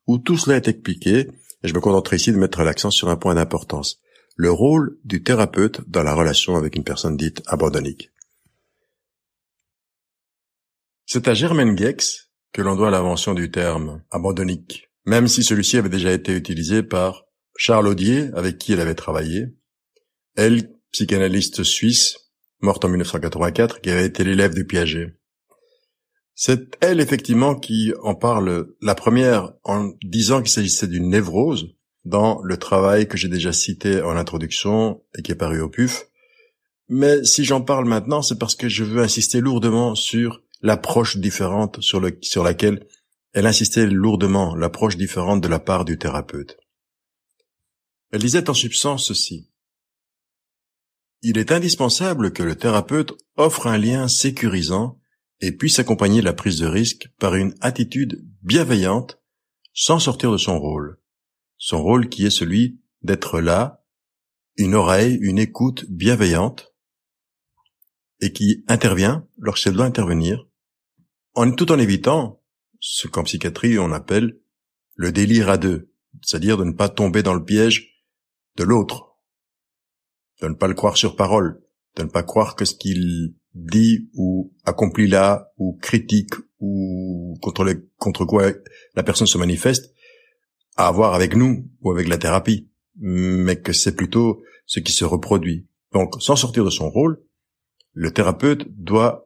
où 0.06 0.18
tout 0.18 0.36
cela 0.36 0.56
est 0.56 0.68
expliqué 0.68 1.28
et 1.62 1.68
je 1.68 1.74
me 1.74 1.80
contenterai 1.80 2.16
ici 2.16 2.32
de 2.32 2.36
mettre 2.36 2.62
l'accent 2.62 2.90
sur 2.90 3.08
un 3.08 3.16
point 3.16 3.34
d'importance, 3.34 4.00
le 4.36 4.50
rôle 4.50 4.98
du 5.04 5.22
thérapeute 5.22 5.80
dans 5.88 6.02
la 6.02 6.14
relation 6.14 6.56
avec 6.56 6.76
une 6.76 6.84
personne 6.84 7.16
dite 7.16 7.42
abandonnique. 7.46 8.10
C'est 11.08 11.28
à 11.28 11.34
Germaine 11.34 11.78
Gex 11.78 12.32
que 12.52 12.62
l'on 12.62 12.74
doit 12.74 12.90
l'invention 12.90 13.32
du 13.32 13.52
terme 13.52 14.02
abandonnique, 14.10 14.90
même 15.04 15.28
si 15.28 15.44
celui-ci 15.44 15.76
avait 15.76 15.88
déjà 15.88 16.10
été 16.10 16.32
utilisé 16.32 16.82
par 16.82 17.26
Charles 17.56 17.86
Audier, 17.86 18.30
avec 18.34 18.58
qui 18.58 18.72
elle 18.72 18.80
avait 18.80 18.96
travaillé, 18.96 19.46
elle, 20.34 20.72
psychanalyste 20.90 21.62
suisse, 21.62 22.16
morte 22.60 22.84
en 22.84 22.88
1984, 22.88 23.80
qui 23.80 23.90
avait 23.90 24.06
été 24.06 24.24
l'élève 24.24 24.52
du 24.52 24.66
Piaget. 24.66 25.14
C'est 26.34 26.76
elle, 26.80 27.00
effectivement, 27.00 27.54
qui 27.54 27.94
en 28.02 28.16
parle 28.16 28.74
la 28.82 28.96
première 28.96 29.52
en 29.62 29.92
disant 30.02 30.42
qu'il 30.42 30.50
s'agissait 30.50 30.88
d'une 30.88 31.08
névrose 31.08 31.76
dans 32.04 32.40
le 32.42 32.56
travail 32.56 33.06
que 33.06 33.16
j'ai 33.16 33.28
déjà 33.28 33.52
cité 33.52 34.02
en 34.02 34.16
introduction 34.16 35.04
et 35.16 35.22
qui 35.22 35.30
est 35.30 35.36
paru 35.36 35.60
au 35.60 35.68
PUF. 35.68 36.08
Mais 36.88 37.24
si 37.24 37.44
j'en 37.44 37.62
parle 37.62 37.86
maintenant, 37.86 38.22
c'est 38.22 38.38
parce 38.38 38.56
que 38.56 38.68
je 38.68 38.82
veux 38.82 39.02
insister 39.02 39.40
lourdement 39.40 39.94
sur 39.94 40.42
l'approche 40.66 41.16
différente 41.16 41.80
sur, 41.80 42.00
le, 42.00 42.18
sur 42.22 42.42
laquelle 42.42 42.88
elle 43.32 43.46
insistait 43.46 43.86
lourdement, 43.86 44.56
l'approche 44.56 44.96
différente 44.96 45.40
de 45.40 45.46
la 45.46 45.60
part 45.60 45.84
du 45.84 45.96
thérapeute. 45.96 46.56
Elle 48.10 48.20
disait 48.20 48.50
en 48.50 48.54
substance 48.54 49.06
ceci. 49.06 49.48
Il 51.22 51.38
est 51.38 51.52
indispensable 51.52 52.32
que 52.32 52.42
le 52.42 52.56
thérapeute 52.56 53.12
offre 53.36 53.68
un 53.68 53.78
lien 53.78 54.08
sécurisant 54.08 54.98
et 55.40 55.52
puisse 55.52 55.78
accompagner 55.78 56.20
la 56.20 56.32
prise 56.32 56.58
de 56.58 56.66
risque 56.66 57.10
par 57.20 57.36
une 57.36 57.54
attitude 57.60 58.26
bienveillante 58.42 59.20
sans 59.72 60.00
sortir 60.00 60.32
de 60.32 60.38
son 60.38 60.58
rôle. 60.58 60.98
Son 61.58 61.80
rôle 61.80 62.08
qui 62.08 62.26
est 62.26 62.30
celui 62.30 62.80
d'être 63.02 63.40
là, 63.40 63.84
une 64.56 64.74
oreille, 64.74 65.16
une 65.20 65.38
écoute 65.38 65.84
bienveillante 65.88 66.74
et 68.20 68.32
qui 68.32 68.64
intervient 68.66 69.28
lorsqu'elle 69.38 69.74
doit 69.74 69.84
intervenir, 69.84 70.45
en, 71.36 71.52
tout 71.52 71.70
en 71.70 71.78
évitant 71.78 72.42
ce 72.80 73.06
qu'en 73.06 73.22
psychiatrie 73.22 73.78
on 73.78 73.92
appelle 73.92 74.40
le 74.94 75.12
délire 75.12 75.48
à 75.48 75.58
deux, 75.58 75.92
c'est-à-dire 76.22 76.56
de 76.56 76.64
ne 76.64 76.72
pas 76.72 76.88
tomber 76.88 77.22
dans 77.22 77.34
le 77.34 77.44
piège 77.44 78.02
de 78.56 78.64
l'autre, 78.64 79.18
de 80.42 80.48
ne 80.48 80.54
pas 80.54 80.66
le 80.66 80.74
croire 80.74 80.96
sur 80.96 81.14
parole, 81.14 81.62
de 81.96 82.02
ne 82.02 82.08
pas 82.08 82.22
croire 82.22 82.56
que 82.56 82.64
ce 82.64 82.74
qu'il 82.74 83.34
dit 83.54 84.10
ou 84.14 84.52
accomplit 84.64 85.08
là, 85.08 85.52
ou 85.58 85.78
critique, 85.80 86.34
ou 86.58 87.38
contre, 87.40 87.66
contre 87.96 88.24
quoi 88.24 88.50
la 88.94 89.02
personne 89.02 89.26
se 89.26 89.38
manifeste, 89.38 89.94
à 90.76 90.90
voir 90.90 91.14
avec 91.14 91.36
nous 91.36 91.70
ou 91.80 91.90
avec 91.90 92.08
la 92.08 92.18
thérapie, 92.18 92.70
mais 92.96 93.60
que 93.60 93.72
c'est 93.72 93.94
plutôt 93.94 94.42
ce 94.66 94.80
qui 94.80 94.92
se 94.92 95.04
reproduit. 95.04 95.66
Donc, 95.92 96.20
sans 96.20 96.36
sortir 96.36 96.64
de 96.64 96.70
son 96.70 96.90
rôle, 96.90 97.22
le 97.92 98.12
thérapeute 98.12 98.66
doit 98.68 99.25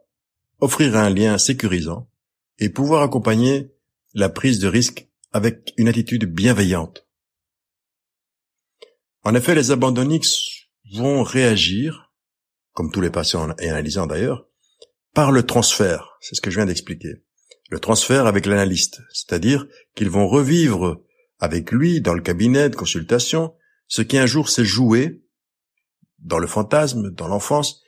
offrir 0.61 0.97
un 0.97 1.11
lien 1.11 1.39
sécurisant 1.39 2.11
et 2.59 2.69
pouvoir 2.69 3.03
accompagner 3.03 3.73
la 4.15 4.29
prise 4.29 4.59
de 4.59 4.69
risque 4.69 5.09
avec 5.33 5.73
une 5.77 5.89
attitude 5.89 6.25
bienveillante. 6.25 7.07
En 9.23 9.35
effet, 9.35 9.55
les 9.55 9.71
abandonniques 9.71 10.27
vont 10.95 11.23
réagir, 11.23 12.13
comme 12.73 12.91
tous 12.91 13.01
les 13.01 13.11
patients 13.11 13.55
et 13.59 13.69
analysants 13.71 14.07
d'ailleurs, 14.07 14.47
par 15.15 15.31
le 15.33 15.45
transfert. 15.45 16.17
C'est 16.21 16.35
ce 16.35 16.41
que 16.41 16.51
je 16.51 16.57
viens 16.57 16.67
d'expliquer. 16.67 17.23
Le 17.71 17.79
transfert 17.79 18.27
avec 18.27 18.47
l'analyste, 18.47 19.01
c'est-à-dire 19.13 19.67
qu'ils 19.95 20.11
vont 20.11 20.27
revivre 20.27 21.03
avec 21.39 21.71
lui 21.71 22.01
dans 22.01 22.15
le 22.15 22.23
cabinet 22.23 22.69
de 22.69 22.77
consultation 22.77 23.55
ce 23.87 24.03
qui 24.03 24.19
un 24.19 24.27
jour 24.27 24.49
s'est 24.49 24.65
joué 24.65 25.23
dans 26.19 26.39
le 26.39 26.47
fantasme, 26.47 27.11
dans 27.11 27.29
l'enfance, 27.29 27.83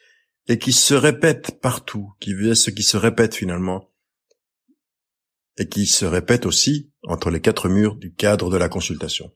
et 0.48 0.58
qui 0.58 0.72
se 0.72 0.94
répète 0.94 1.60
partout, 1.60 2.12
qui 2.20 2.32
est 2.32 2.54
ce 2.54 2.70
qui 2.70 2.82
se 2.82 2.96
répète 2.96 3.34
finalement, 3.34 3.90
et 5.56 5.68
qui 5.68 5.86
se 5.86 6.04
répète 6.04 6.46
aussi 6.46 6.92
entre 7.02 7.30
les 7.30 7.40
quatre 7.40 7.68
murs 7.68 7.96
du 7.96 8.14
cadre 8.14 8.50
de 8.50 8.56
la 8.56 8.68
consultation. 8.68 9.32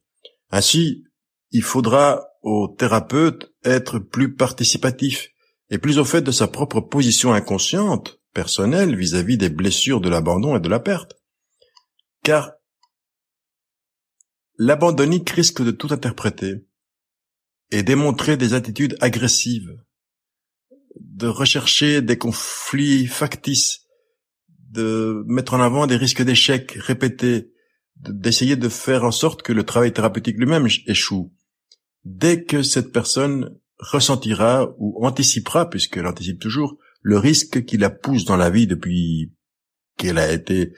Ainsi, 0.50 1.04
il 1.50 1.62
faudra 1.62 2.26
au 2.42 2.68
thérapeute 2.68 3.54
être 3.64 3.98
plus 3.98 4.34
participatif 4.34 5.30
et 5.70 5.78
plus 5.78 5.98
au 5.98 6.04
fait 6.04 6.22
de 6.22 6.30
sa 6.30 6.46
propre 6.46 6.80
position 6.80 7.32
inconsciente, 7.32 8.20
personnelle, 8.32 8.96
vis-à-vis 8.96 9.36
des 9.36 9.48
blessures 9.48 10.00
de 10.00 10.08
l'abandon 10.08 10.56
et 10.56 10.60
de 10.60 10.68
la 10.68 10.80
perte. 10.80 11.14
Car 12.22 12.52
l'abandonnique 14.58 15.30
risque 15.30 15.62
de 15.62 15.70
tout 15.70 15.88
interpréter 15.90 16.66
et 17.70 17.82
démontrer 17.82 18.36
des 18.36 18.54
attitudes 18.54 18.96
agressives, 19.00 19.76
de 21.16 21.26
rechercher 21.28 22.02
des 22.02 22.18
conflits 22.18 23.06
factices, 23.06 23.86
de 24.70 25.24
mettre 25.26 25.54
en 25.54 25.60
avant 25.60 25.86
des 25.86 25.96
risques 25.96 26.22
d'échec 26.22 26.72
répétés, 26.72 27.52
d'essayer 27.96 28.56
de 28.56 28.68
faire 28.68 29.04
en 29.04 29.10
sorte 29.10 29.42
que 29.42 29.54
le 29.54 29.64
travail 29.64 29.94
thérapeutique 29.94 30.36
lui-même 30.36 30.68
échoue. 30.86 31.32
Dès 32.04 32.44
que 32.44 32.62
cette 32.62 32.92
personne 32.92 33.58
ressentira 33.78 34.74
ou 34.78 35.06
anticipera, 35.06 35.70
puisqu'elle 35.70 36.06
anticipe 36.06 36.38
toujours, 36.38 36.76
le 37.00 37.16
risque 37.18 37.64
qui 37.64 37.78
la 37.78 37.88
pousse 37.88 38.26
dans 38.26 38.36
la 38.36 38.50
vie 38.50 38.66
depuis 38.66 39.32
qu'elle 39.96 40.18
a 40.18 40.30
été 40.30 40.74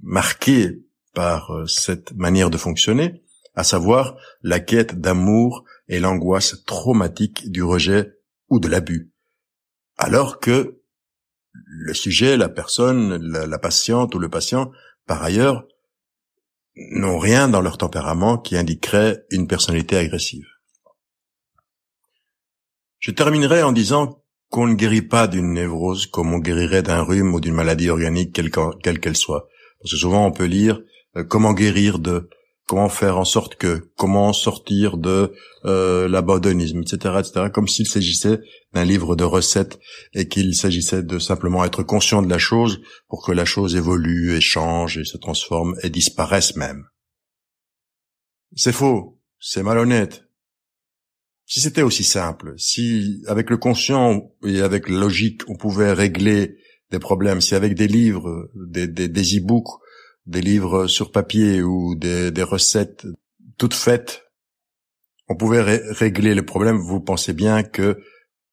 marquée 0.00 0.80
par 1.12 1.50
euh, 1.50 1.66
cette 1.66 2.14
manière 2.14 2.48
de 2.48 2.56
fonctionner, 2.56 3.22
à 3.54 3.62
savoir 3.64 4.16
la 4.40 4.60
quête 4.60 4.98
d'amour 4.98 5.64
et 5.88 6.00
l'angoisse 6.00 6.64
traumatique 6.64 7.50
du 7.50 7.62
rejet 7.62 8.14
ou 8.48 8.58
de 8.58 8.68
l'abus. 8.68 9.11
Alors 9.96 10.40
que 10.40 10.82
le 11.54 11.94
sujet, 11.94 12.36
la 12.36 12.48
personne, 12.48 13.16
la, 13.16 13.58
patiente 13.58 14.14
ou 14.14 14.18
le 14.18 14.28
patient, 14.28 14.70
par 15.06 15.22
ailleurs, 15.22 15.66
n'ont 16.76 17.18
rien 17.18 17.48
dans 17.48 17.60
leur 17.60 17.76
tempérament 17.78 18.38
qui 18.38 18.56
indiquerait 18.56 19.24
une 19.30 19.46
personnalité 19.46 19.96
agressive. 19.96 20.46
Je 22.98 23.10
terminerai 23.10 23.62
en 23.62 23.72
disant 23.72 24.22
qu'on 24.48 24.66
ne 24.66 24.74
guérit 24.74 25.02
pas 25.02 25.26
d'une 25.26 25.52
névrose 25.52 26.06
comme 26.06 26.32
on 26.32 26.38
guérirait 26.38 26.82
d'un 26.82 27.02
rhume 27.02 27.34
ou 27.34 27.40
d'une 27.40 27.54
maladie 27.54 27.90
organique 27.90 28.32
quelle 28.32 29.00
qu'elle 29.00 29.16
soit. 29.16 29.48
Parce 29.80 29.92
que 29.92 29.98
souvent 29.98 30.26
on 30.26 30.32
peut 30.32 30.44
lire 30.44 30.80
euh, 31.16 31.24
comment 31.24 31.52
guérir 31.52 31.98
de 31.98 32.30
comment 32.72 32.88
faire 32.88 33.18
en 33.18 33.26
sorte 33.26 33.56
que, 33.56 33.90
comment 33.98 34.32
sortir 34.32 34.96
de 34.96 35.34
euh, 35.66 36.08
l'abandonnisme, 36.08 36.80
etc., 36.80 37.16
etc., 37.18 37.50
comme 37.52 37.68
s'il 37.68 37.86
s'agissait 37.86 38.40
d'un 38.72 38.86
livre 38.86 39.14
de 39.14 39.24
recettes 39.24 39.78
et 40.14 40.26
qu'il 40.26 40.54
s'agissait 40.54 41.02
de 41.02 41.18
simplement 41.18 41.66
être 41.66 41.82
conscient 41.82 42.22
de 42.22 42.30
la 42.30 42.38
chose 42.38 42.80
pour 43.08 43.26
que 43.26 43.32
la 43.32 43.44
chose 43.44 43.76
évolue 43.76 44.34
et 44.34 44.40
change 44.40 44.96
et 44.96 45.04
se 45.04 45.18
transforme 45.18 45.74
et 45.82 45.90
disparaisse 45.90 46.56
même. 46.56 46.86
C'est 48.56 48.72
faux, 48.72 49.20
c'est 49.38 49.62
malhonnête. 49.62 50.24
Si 51.44 51.60
c'était 51.60 51.82
aussi 51.82 52.04
simple, 52.04 52.54
si 52.56 53.22
avec 53.26 53.50
le 53.50 53.58
conscient 53.58 54.32
et 54.46 54.62
avec 54.62 54.88
la 54.88 54.98
logique 54.98 55.42
on 55.46 55.56
pouvait 55.56 55.92
régler 55.92 56.56
des 56.90 56.98
problèmes, 56.98 57.42
si 57.42 57.54
avec 57.54 57.74
des 57.74 57.88
livres, 57.88 58.50
des, 58.54 58.88
des, 58.88 59.08
des 59.08 59.36
e-books 59.36 59.81
des 60.26 60.40
livres 60.40 60.86
sur 60.86 61.10
papier 61.10 61.62
ou 61.62 61.94
des, 61.94 62.42
recettes 62.42 63.06
toutes 63.58 63.74
faites, 63.74 64.24
on 65.28 65.36
pouvait 65.36 65.62
régler 65.62 66.34
le 66.34 66.44
problème. 66.44 66.76
Vous 66.76 67.00
pensez 67.00 67.32
bien 67.32 67.62
que 67.62 67.98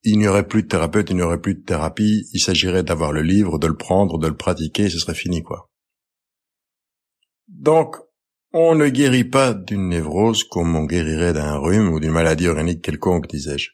il 0.03 0.17
n'y 0.17 0.27
aurait 0.27 0.47
plus 0.47 0.63
de 0.63 0.67
thérapeute, 0.67 1.09
il 1.09 1.17
n'y 1.17 1.21
aurait 1.21 1.41
plus 1.41 1.55
de 1.55 1.63
thérapie. 1.63 2.25
Il 2.33 2.39
s'agirait 2.39 2.83
d'avoir 2.83 3.11
le 3.11 3.21
livre, 3.21 3.59
de 3.59 3.67
le 3.67 3.75
prendre, 3.75 4.17
de 4.17 4.27
le 4.27 4.37
pratiquer, 4.37 4.83
et 4.83 4.89
ce 4.89 4.99
serait 4.99 5.13
fini, 5.13 5.43
quoi. 5.43 5.69
Donc, 7.47 7.97
on 8.53 8.75
ne 8.75 8.87
guérit 8.87 9.25
pas 9.25 9.53
d'une 9.53 9.89
névrose 9.89 10.43
comme 10.43 10.75
on 10.75 10.85
guérirait 10.85 11.33
d'un 11.33 11.57
rhume 11.57 11.89
ou 11.91 11.99
d'une 11.99 12.11
maladie 12.11 12.47
organique 12.47 12.81
quelconque, 12.81 13.27
disais-je. 13.27 13.71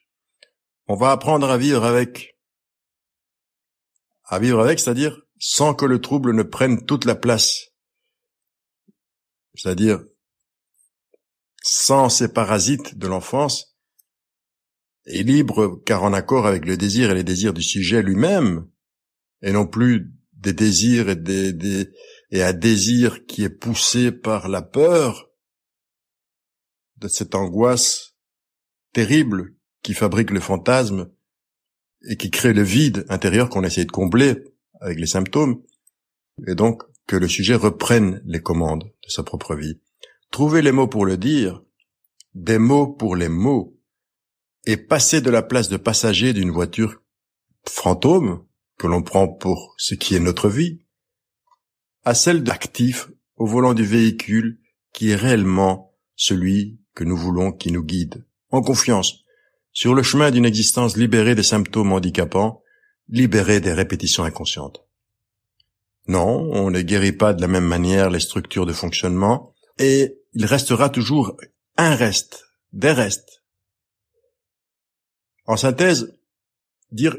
On 0.87 0.95
va 0.95 1.11
apprendre 1.11 1.49
à 1.49 1.57
vivre 1.57 1.83
avec. 1.83 2.35
À 4.25 4.39
vivre 4.39 4.61
avec, 4.61 4.79
c'est-à-dire 4.79 5.21
sans 5.37 5.73
que 5.75 5.85
le 5.85 6.01
trouble 6.01 6.33
ne 6.33 6.43
prenne 6.43 6.85
toute 6.85 7.05
la 7.05 7.15
place 7.15 7.74
c'est-à-dire 9.55 10.03
sans 11.63 12.09
ces 12.09 12.31
parasites 12.31 12.97
de 12.97 13.07
l'enfance, 13.07 13.75
et 15.07 15.23
libre 15.23 15.81
car 15.85 16.03
en 16.03 16.13
accord 16.13 16.47
avec 16.47 16.65
le 16.65 16.77
désir 16.77 17.11
et 17.11 17.15
les 17.15 17.23
désirs 17.23 17.53
du 17.53 17.63
sujet 17.63 18.01
lui-même, 18.01 18.67
et 19.41 19.51
non 19.51 19.67
plus 19.67 20.11
des 20.33 20.53
désirs 20.53 21.09
et, 21.09 21.15
des, 21.15 21.91
et 22.31 22.43
un 22.43 22.53
désir 22.53 23.25
qui 23.25 23.43
est 23.43 23.49
poussé 23.49 24.11
par 24.11 24.47
la 24.47 24.61
peur 24.61 25.29
de 26.97 27.07
cette 27.07 27.35
angoisse 27.35 28.15
terrible 28.93 29.55
qui 29.81 29.93
fabrique 29.93 30.31
le 30.31 30.39
fantasme 30.39 31.11
et 32.07 32.17
qui 32.17 32.31
crée 32.31 32.53
le 32.53 32.63
vide 32.63 33.05
intérieur 33.09 33.49
qu'on 33.49 33.63
essaie 33.63 33.85
de 33.85 33.91
combler 33.91 34.43
avec 34.81 34.99
les 34.99 35.07
symptômes. 35.07 35.61
Et 36.47 36.55
donc, 36.55 36.83
que 37.07 37.15
le 37.15 37.27
sujet 37.27 37.55
reprenne 37.55 38.21
les 38.25 38.41
commandes 38.41 38.83
de 38.83 39.09
sa 39.09 39.23
propre 39.23 39.55
vie. 39.55 39.79
Trouver 40.31 40.61
les 40.61 40.71
mots 40.71 40.87
pour 40.87 41.05
le 41.05 41.17
dire, 41.17 41.61
des 42.33 42.57
mots 42.57 42.87
pour 42.87 43.15
les 43.15 43.29
mots, 43.29 43.79
et 44.65 44.77
passer 44.77 45.21
de 45.21 45.29
la 45.29 45.43
place 45.43 45.69
de 45.69 45.77
passager 45.77 46.33
d'une 46.33 46.51
voiture 46.51 47.01
fantôme, 47.67 48.45
que 48.77 48.87
l'on 48.87 49.03
prend 49.03 49.27
pour 49.27 49.75
ce 49.77 49.95
qui 49.95 50.15
est 50.15 50.19
notre 50.19 50.49
vie, 50.49 50.81
à 52.03 52.13
celle 52.13 52.43
d'actif 52.43 53.09
au 53.37 53.45
volant 53.45 53.73
du 53.73 53.85
véhicule 53.85 54.59
qui 54.93 55.11
est 55.11 55.15
réellement 55.15 55.93
celui 56.15 56.79
que 56.93 57.03
nous 57.03 57.17
voulons 57.17 57.51
qui 57.51 57.71
nous 57.71 57.83
guide, 57.83 58.25
en 58.49 58.61
confiance, 58.61 59.23
sur 59.71 59.93
le 59.93 60.03
chemin 60.03 60.31
d'une 60.31 60.45
existence 60.45 60.95
libérée 60.95 61.35
des 61.35 61.43
symptômes 61.43 61.91
handicapants, 61.91 62.63
libérée 63.09 63.59
des 63.59 63.73
répétitions 63.73 64.23
inconscientes. 64.23 64.84
Non, 66.07 66.49
on 66.51 66.69
ne 66.69 66.81
guérit 66.81 67.11
pas 67.11 67.33
de 67.33 67.41
la 67.41 67.47
même 67.47 67.65
manière 67.65 68.09
les 68.09 68.19
structures 68.19 68.65
de 68.65 68.73
fonctionnement, 68.73 69.53
et 69.79 70.15
il 70.33 70.45
restera 70.45 70.89
toujours 70.89 71.35
un 71.77 71.95
reste, 71.95 72.45
des 72.73 72.91
restes. 72.91 73.43
En 75.45 75.57
synthèse, 75.57 76.17
dire 76.91 77.17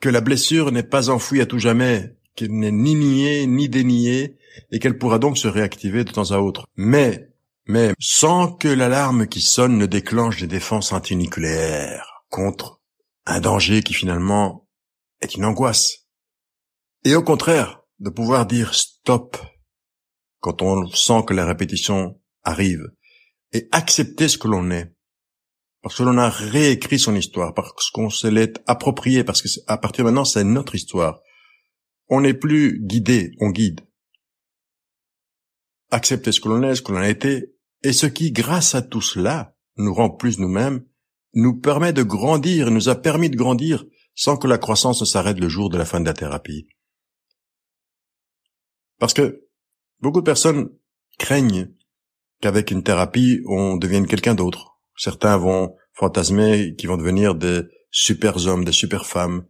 que 0.00 0.08
la 0.08 0.20
blessure 0.20 0.72
n'est 0.72 0.82
pas 0.82 1.10
enfouie 1.10 1.40
à 1.40 1.46
tout 1.46 1.58
jamais, 1.58 2.16
qu'elle 2.34 2.52
n'est 2.52 2.72
ni 2.72 2.94
niée 2.94 3.46
ni 3.46 3.68
déniée, 3.68 4.38
et 4.70 4.78
qu'elle 4.78 4.98
pourra 4.98 5.18
donc 5.18 5.38
se 5.38 5.48
réactiver 5.48 6.04
de 6.04 6.12
temps 6.12 6.30
à 6.30 6.38
autre. 6.38 6.66
Mais 6.76 7.28
mais 7.68 7.92
sans 8.00 8.50
que 8.50 8.68
l'alarme 8.68 9.26
qui 9.26 9.42
sonne 9.42 9.76
ne 9.76 9.84
déclenche 9.84 10.40
des 10.40 10.46
défenses 10.46 10.92
antinucléaires 10.92 12.24
contre 12.30 12.80
un 13.26 13.40
danger 13.40 13.82
qui 13.82 13.92
finalement 13.92 14.66
est 15.20 15.34
une 15.34 15.44
angoisse. 15.44 16.06
Et 17.04 17.14
au 17.14 17.22
contraire, 17.22 17.82
de 17.98 18.10
pouvoir 18.10 18.46
dire 18.46 18.74
stop 18.74 19.36
quand 20.40 20.62
on 20.62 20.86
sent 20.88 21.24
que 21.26 21.34
la 21.34 21.46
répétition 21.46 22.20
arrive 22.42 22.90
et 23.52 23.68
accepter 23.72 24.28
ce 24.28 24.38
que 24.38 24.48
l'on 24.48 24.70
est. 24.70 24.94
Parce 25.82 25.96
que 25.96 26.02
l'on 26.02 26.18
a 26.18 26.28
réécrit 26.28 26.98
son 26.98 27.14
histoire, 27.14 27.54
parce 27.54 27.90
qu'on 27.90 28.10
se 28.10 28.26
l'est 28.26 28.60
approprié, 28.66 29.24
parce 29.24 29.42
que 29.42 29.48
à 29.66 29.78
partir 29.78 30.04
de 30.04 30.10
maintenant, 30.10 30.24
c'est 30.24 30.44
notre 30.44 30.74
histoire. 30.74 31.20
On 32.08 32.20
n'est 32.20 32.34
plus 32.34 32.80
guidé, 32.84 33.32
on 33.40 33.50
guide. 33.50 33.80
Accepter 35.90 36.32
ce 36.32 36.40
que 36.40 36.48
l'on 36.48 36.62
est, 36.62 36.74
ce 36.74 36.82
que 36.82 36.92
l'on 36.92 36.98
a 36.98 37.08
été, 37.08 37.54
et 37.82 37.92
ce 37.92 38.06
qui, 38.06 38.32
grâce 38.32 38.74
à 38.74 38.82
tout 38.82 39.00
cela, 39.00 39.54
nous 39.76 39.94
rend 39.94 40.10
plus 40.10 40.38
nous-mêmes, 40.38 40.84
nous 41.34 41.58
permet 41.58 41.92
de 41.92 42.02
grandir, 42.02 42.70
nous 42.70 42.88
a 42.88 42.96
permis 42.96 43.30
de 43.30 43.36
grandir 43.36 43.84
sans 44.14 44.36
que 44.36 44.48
la 44.48 44.58
croissance 44.58 45.00
ne 45.00 45.06
s'arrête 45.06 45.38
le 45.38 45.48
jour 45.48 45.70
de 45.70 45.78
la 45.78 45.84
fin 45.84 46.00
de 46.00 46.06
la 46.06 46.14
thérapie. 46.14 46.66
Parce 48.98 49.14
que 49.14 49.44
beaucoup 50.00 50.20
de 50.20 50.26
personnes 50.26 50.70
craignent 51.18 51.70
qu'avec 52.40 52.70
une 52.70 52.82
thérapie, 52.82 53.42
on 53.46 53.76
devienne 53.76 54.06
quelqu'un 54.06 54.34
d'autre. 54.34 54.78
Certains 54.96 55.36
vont 55.36 55.74
fantasmer 55.92 56.74
qu'ils 56.76 56.88
vont 56.88 56.96
devenir 56.96 57.34
des 57.34 57.62
super 57.90 58.46
hommes, 58.46 58.64
des 58.64 58.72
super 58.72 59.06
femmes, 59.06 59.44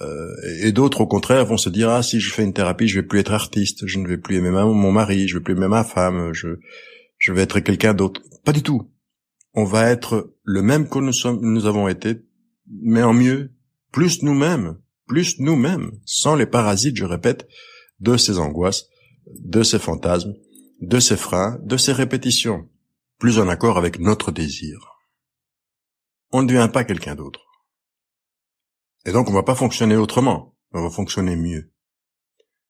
euh, 0.00 0.34
et 0.62 0.72
d'autres, 0.72 1.02
au 1.02 1.06
contraire, 1.06 1.44
vont 1.44 1.56
se 1.56 1.68
dire 1.68 1.90
ah 1.90 2.02
si 2.02 2.18
je 2.20 2.32
fais 2.32 2.42
une 2.42 2.52
thérapie, 2.52 2.88
je 2.88 3.00
vais 3.00 3.06
plus 3.06 3.20
être 3.20 3.32
artiste, 3.32 3.86
je 3.86 3.98
ne 3.98 4.08
vais 4.08 4.18
plus 4.18 4.36
aimer 4.36 4.50
mon 4.50 4.90
mari, 4.90 5.28
je 5.28 5.38
vais 5.38 5.42
plus 5.42 5.54
aimer 5.54 5.68
ma 5.68 5.84
femme, 5.84 6.32
je 6.32 6.58
je 7.18 7.32
vais 7.32 7.42
être 7.42 7.60
quelqu'un 7.60 7.94
d'autre. 7.94 8.20
Pas 8.44 8.52
du 8.52 8.62
tout. 8.62 8.90
On 9.54 9.64
va 9.64 9.88
être 9.88 10.34
le 10.42 10.62
même 10.62 10.88
que 10.88 10.98
nous 10.98 11.12
sommes, 11.12 11.40
nous 11.42 11.66
avons 11.66 11.86
été, 11.86 12.22
mais 12.68 13.02
en 13.02 13.14
mieux, 13.14 13.52
plus 13.92 14.22
nous-mêmes, 14.22 14.78
plus 15.06 15.38
nous-mêmes, 15.38 15.92
sans 16.04 16.34
les 16.34 16.46
parasites, 16.46 16.96
je 16.96 17.04
répète, 17.04 17.46
de 18.00 18.16
ces 18.16 18.38
angoisses, 18.38 18.88
de 19.26 19.62
ces 19.62 19.78
fantasmes, 19.78 20.34
de 20.80 21.00
ces 21.00 21.16
freins, 21.16 21.58
de 21.62 21.76
ces 21.76 21.92
répétitions, 21.92 22.68
plus 23.18 23.38
en 23.38 23.48
accord 23.48 23.78
avec 23.78 23.98
notre 23.98 24.32
désir. 24.32 24.78
On 26.32 26.42
ne 26.42 26.48
devient 26.48 26.70
pas 26.72 26.84
quelqu'un 26.84 27.14
d'autre. 27.14 27.40
Et 29.06 29.12
donc 29.12 29.28
on 29.28 29.32
va 29.32 29.42
pas 29.42 29.54
fonctionner 29.54 29.96
autrement, 29.96 30.56
on 30.72 30.82
va 30.82 30.90
fonctionner 30.90 31.36
mieux. 31.36 31.72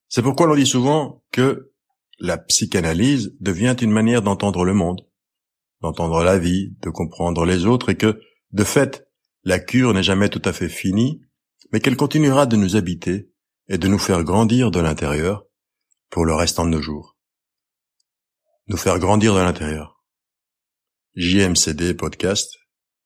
C'est 0.08 0.22
pourquoi 0.22 0.46
l'on 0.46 0.56
dit 0.56 0.66
souvent 0.66 1.24
que 1.32 1.72
la 2.18 2.38
psychanalyse 2.38 3.36
devient 3.40 3.76
une 3.80 3.90
manière 3.90 4.22
d'entendre 4.22 4.64
le 4.64 4.74
monde, 4.74 5.06
d'entendre 5.80 6.22
la 6.22 6.38
vie, 6.38 6.76
de 6.82 6.90
comprendre 6.90 7.44
les 7.44 7.66
autres 7.66 7.90
et 7.90 7.96
que, 7.96 8.20
de 8.52 8.64
fait, 8.64 9.08
la 9.42 9.58
cure 9.58 9.92
n'est 9.92 10.02
jamais 10.02 10.28
tout 10.28 10.42
à 10.44 10.52
fait 10.52 10.68
finie, 10.68 11.20
mais 11.72 11.80
qu'elle 11.80 11.96
continuera 11.96 12.46
de 12.46 12.56
nous 12.56 12.76
habiter 12.76 13.30
et 13.68 13.78
de 13.78 13.88
nous 13.88 13.98
faire 13.98 14.24
grandir 14.24 14.70
de 14.70 14.80
l'intérieur 14.80 15.44
pour 16.10 16.24
le 16.24 16.34
restant 16.34 16.64
de 16.64 16.70
nos 16.70 16.82
jours. 16.82 17.16
Nous 18.66 18.76
faire 18.76 18.98
grandir 18.98 19.34
de 19.34 19.40
l'intérieur. 19.40 20.02
JMCD 21.16 21.94
podcast, 21.94 22.58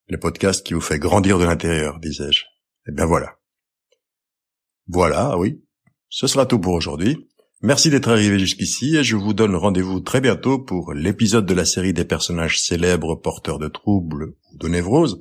le 0.07 0.19
podcast 0.19 0.65
qui 0.65 0.75
vous 0.75 0.81
fait 0.81 0.99
grandir 0.99 1.39
de 1.39 1.45
l'intérieur, 1.45 1.99
disais-je. 2.01 2.45
Eh 2.89 2.93
bien 2.93 3.07
voilà. 3.07 3.39
Voilà, 4.87 5.37
oui. 5.37 5.63
Ce 6.09 6.27
sera 6.27 6.47
tout 6.47 6.59
pour 6.59 6.73
aujourd'hui. 6.73 7.29
Merci 7.61 7.91
d'être 7.91 8.09
arrivé 8.09 8.39
jusqu'ici 8.39 8.97
et 8.97 9.05
je 9.05 9.17
vous 9.17 9.35
donne 9.35 9.57
rendez-vous 9.57 10.01
très 10.01 10.21
bientôt 10.21 10.59
pour 10.59 10.95
l'épisode 10.95 11.45
de 11.45 11.55
la 11.55 11.65
série 11.65 11.93
des 11.93 12.05
personnages 12.05 12.61
célèbres 12.61 13.17
porteurs 13.17 13.59
de 13.59 13.69
troubles 13.69 14.37
ou 14.53 14.57
de 14.57 14.69
névroses, 14.69 15.21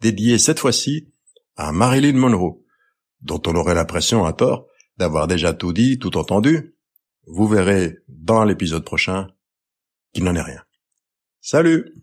dédié 0.00 0.38
cette 0.38 0.60
fois-ci 0.60 1.08
à 1.56 1.72
Marilyn 1.72 2.18
Monroe, 2.18 2.62
dont 3.22 3.42
on 3.46 3.56
aurait 3.56 3.74
l'impression 3.74 4.24
à 4.24 4.32
tort 4.32 4.69
d'avoir 5.00 5.26
déjà 5.26 5.54
tout 5.54 5.72
dit, 5.72 5.98
tout 5.98 6.16
entendu. 6.18 6.76
Vous 7.26 7.48
verrez 7.48 7.98
dans 8.08 8.44
l'épisode 8.44 8.84
prochain 8.84 9.28
qu'il 10.12 10.24
n'en 10.24 10.36
est 10.36 10.42
rien. 10.42 10.62
Salut 11.40 11.94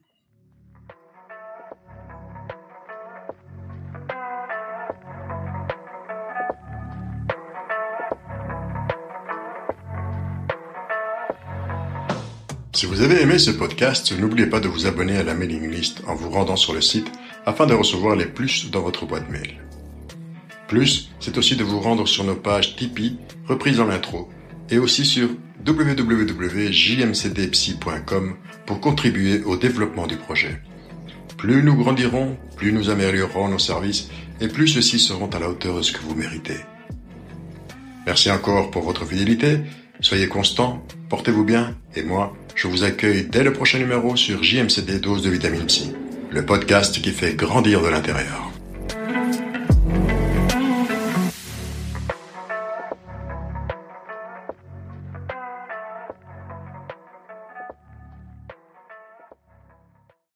Si 12.74 12.86
vous 12.86 13.02
avez 13.02 13.22
aimé 13.22 13.40
ce 13.40 13.50
podcast, 13.50 14.12
n'oubliez 14.20 14.48
pas 14.48 14.60
de 14.60 14.68
vous 14.68 14.86
abonner 14.86 15.18
à 15.18 15.24
la 15.24 15.34
mailing 15.34 15.70
list 15.70 16.04
en 16.08 16.16
vous 16.16 16.30
rendant 16.30 16.56
sur 16.56 16.74
le 16.74 16.82
site 16.82 17.12
afin 17.46 17.66
de 17.66 17.74
recevoir 17.74 18.16
les 18.16 18.28
plus 18.28 18.70
dans 18.70 18.82
votre 18.82 19.06
boîte 19.08 19.30
mail. 19.30 19.67
Plus, 20.68 21.12
c'est 21.20 21.38
aussi 21.38 21.56
de 21.56 21.64
vous 21.64 21.80
rendre 21.80 22.08
sur 22.08 22.24
nos 22.24 22.36
pages 22.36 22.76
Tipeee, 22.76 23.18
reprises 23.48 23.78
dans 23.78 23.86
l'intro, 23.86 24.28
et 24.70 24.78
aussi 24.78 25.06
sur 25.06 25.30
www.jmcdpsy.com 25.66 28.36
pour 28.66 28.82
contribuer 28.82 29.42
au 29.44 29.58
développement 29.58 30.08
du 30.08 30.18
projet. 30.18 30.62
Plus 31.38 31.64
nous 31.64 31.76
grandirons, 31.76 32.38
plus 32.56 32.74
nous 32.74 32.90
améliorerons 32.90 33.50
nos 33.50 33.60
services 33.60 34.10
et 34.42 34.48
plus 34.48 34.68
ceux-ci 34.68 35.00
seront 35.00 35.30
à 35.30 35.40
la 35.40 35.50
hauteur 35.50 35.78
de 35.78 35.84
ce 35.84 35.92
que 35.92 36.02
vous 36.02 36.16
méritez. 36.16 36.58
Merci 38.06 38.32
encore 38.32 38.72
pour 38.72 38.84
votre 38.84 39.06
fidélité, 39.06 39.60
soyez 40.00 40.28
constants, 40.28 40.84
portez-vous 41.10 41.44
bien 41.44 41.76
et 41.96 42.04
moi, 42.04 42.36
je 42.56 42.68
vous 42.68 42.84
accueille 42.84 43.28
dès 43.30 43.44
le 43.44 43.54
prochain 43.54 43.78
numéro 43.78 44.16
sur 44.16 44.44
JMCD 44.44 45.00
Dose 45.00 45.22
de 45.22 45.30
Vitamine 45.30 45.70
C, 45.70 45.94
le 46.32 46.46
podcast 46.46 47.00
qui 47.02 47.12
fait 47.12 47.36
grandir 47.36 47.84
de 47.84 47.90
l'intérieur. 47.90 48.52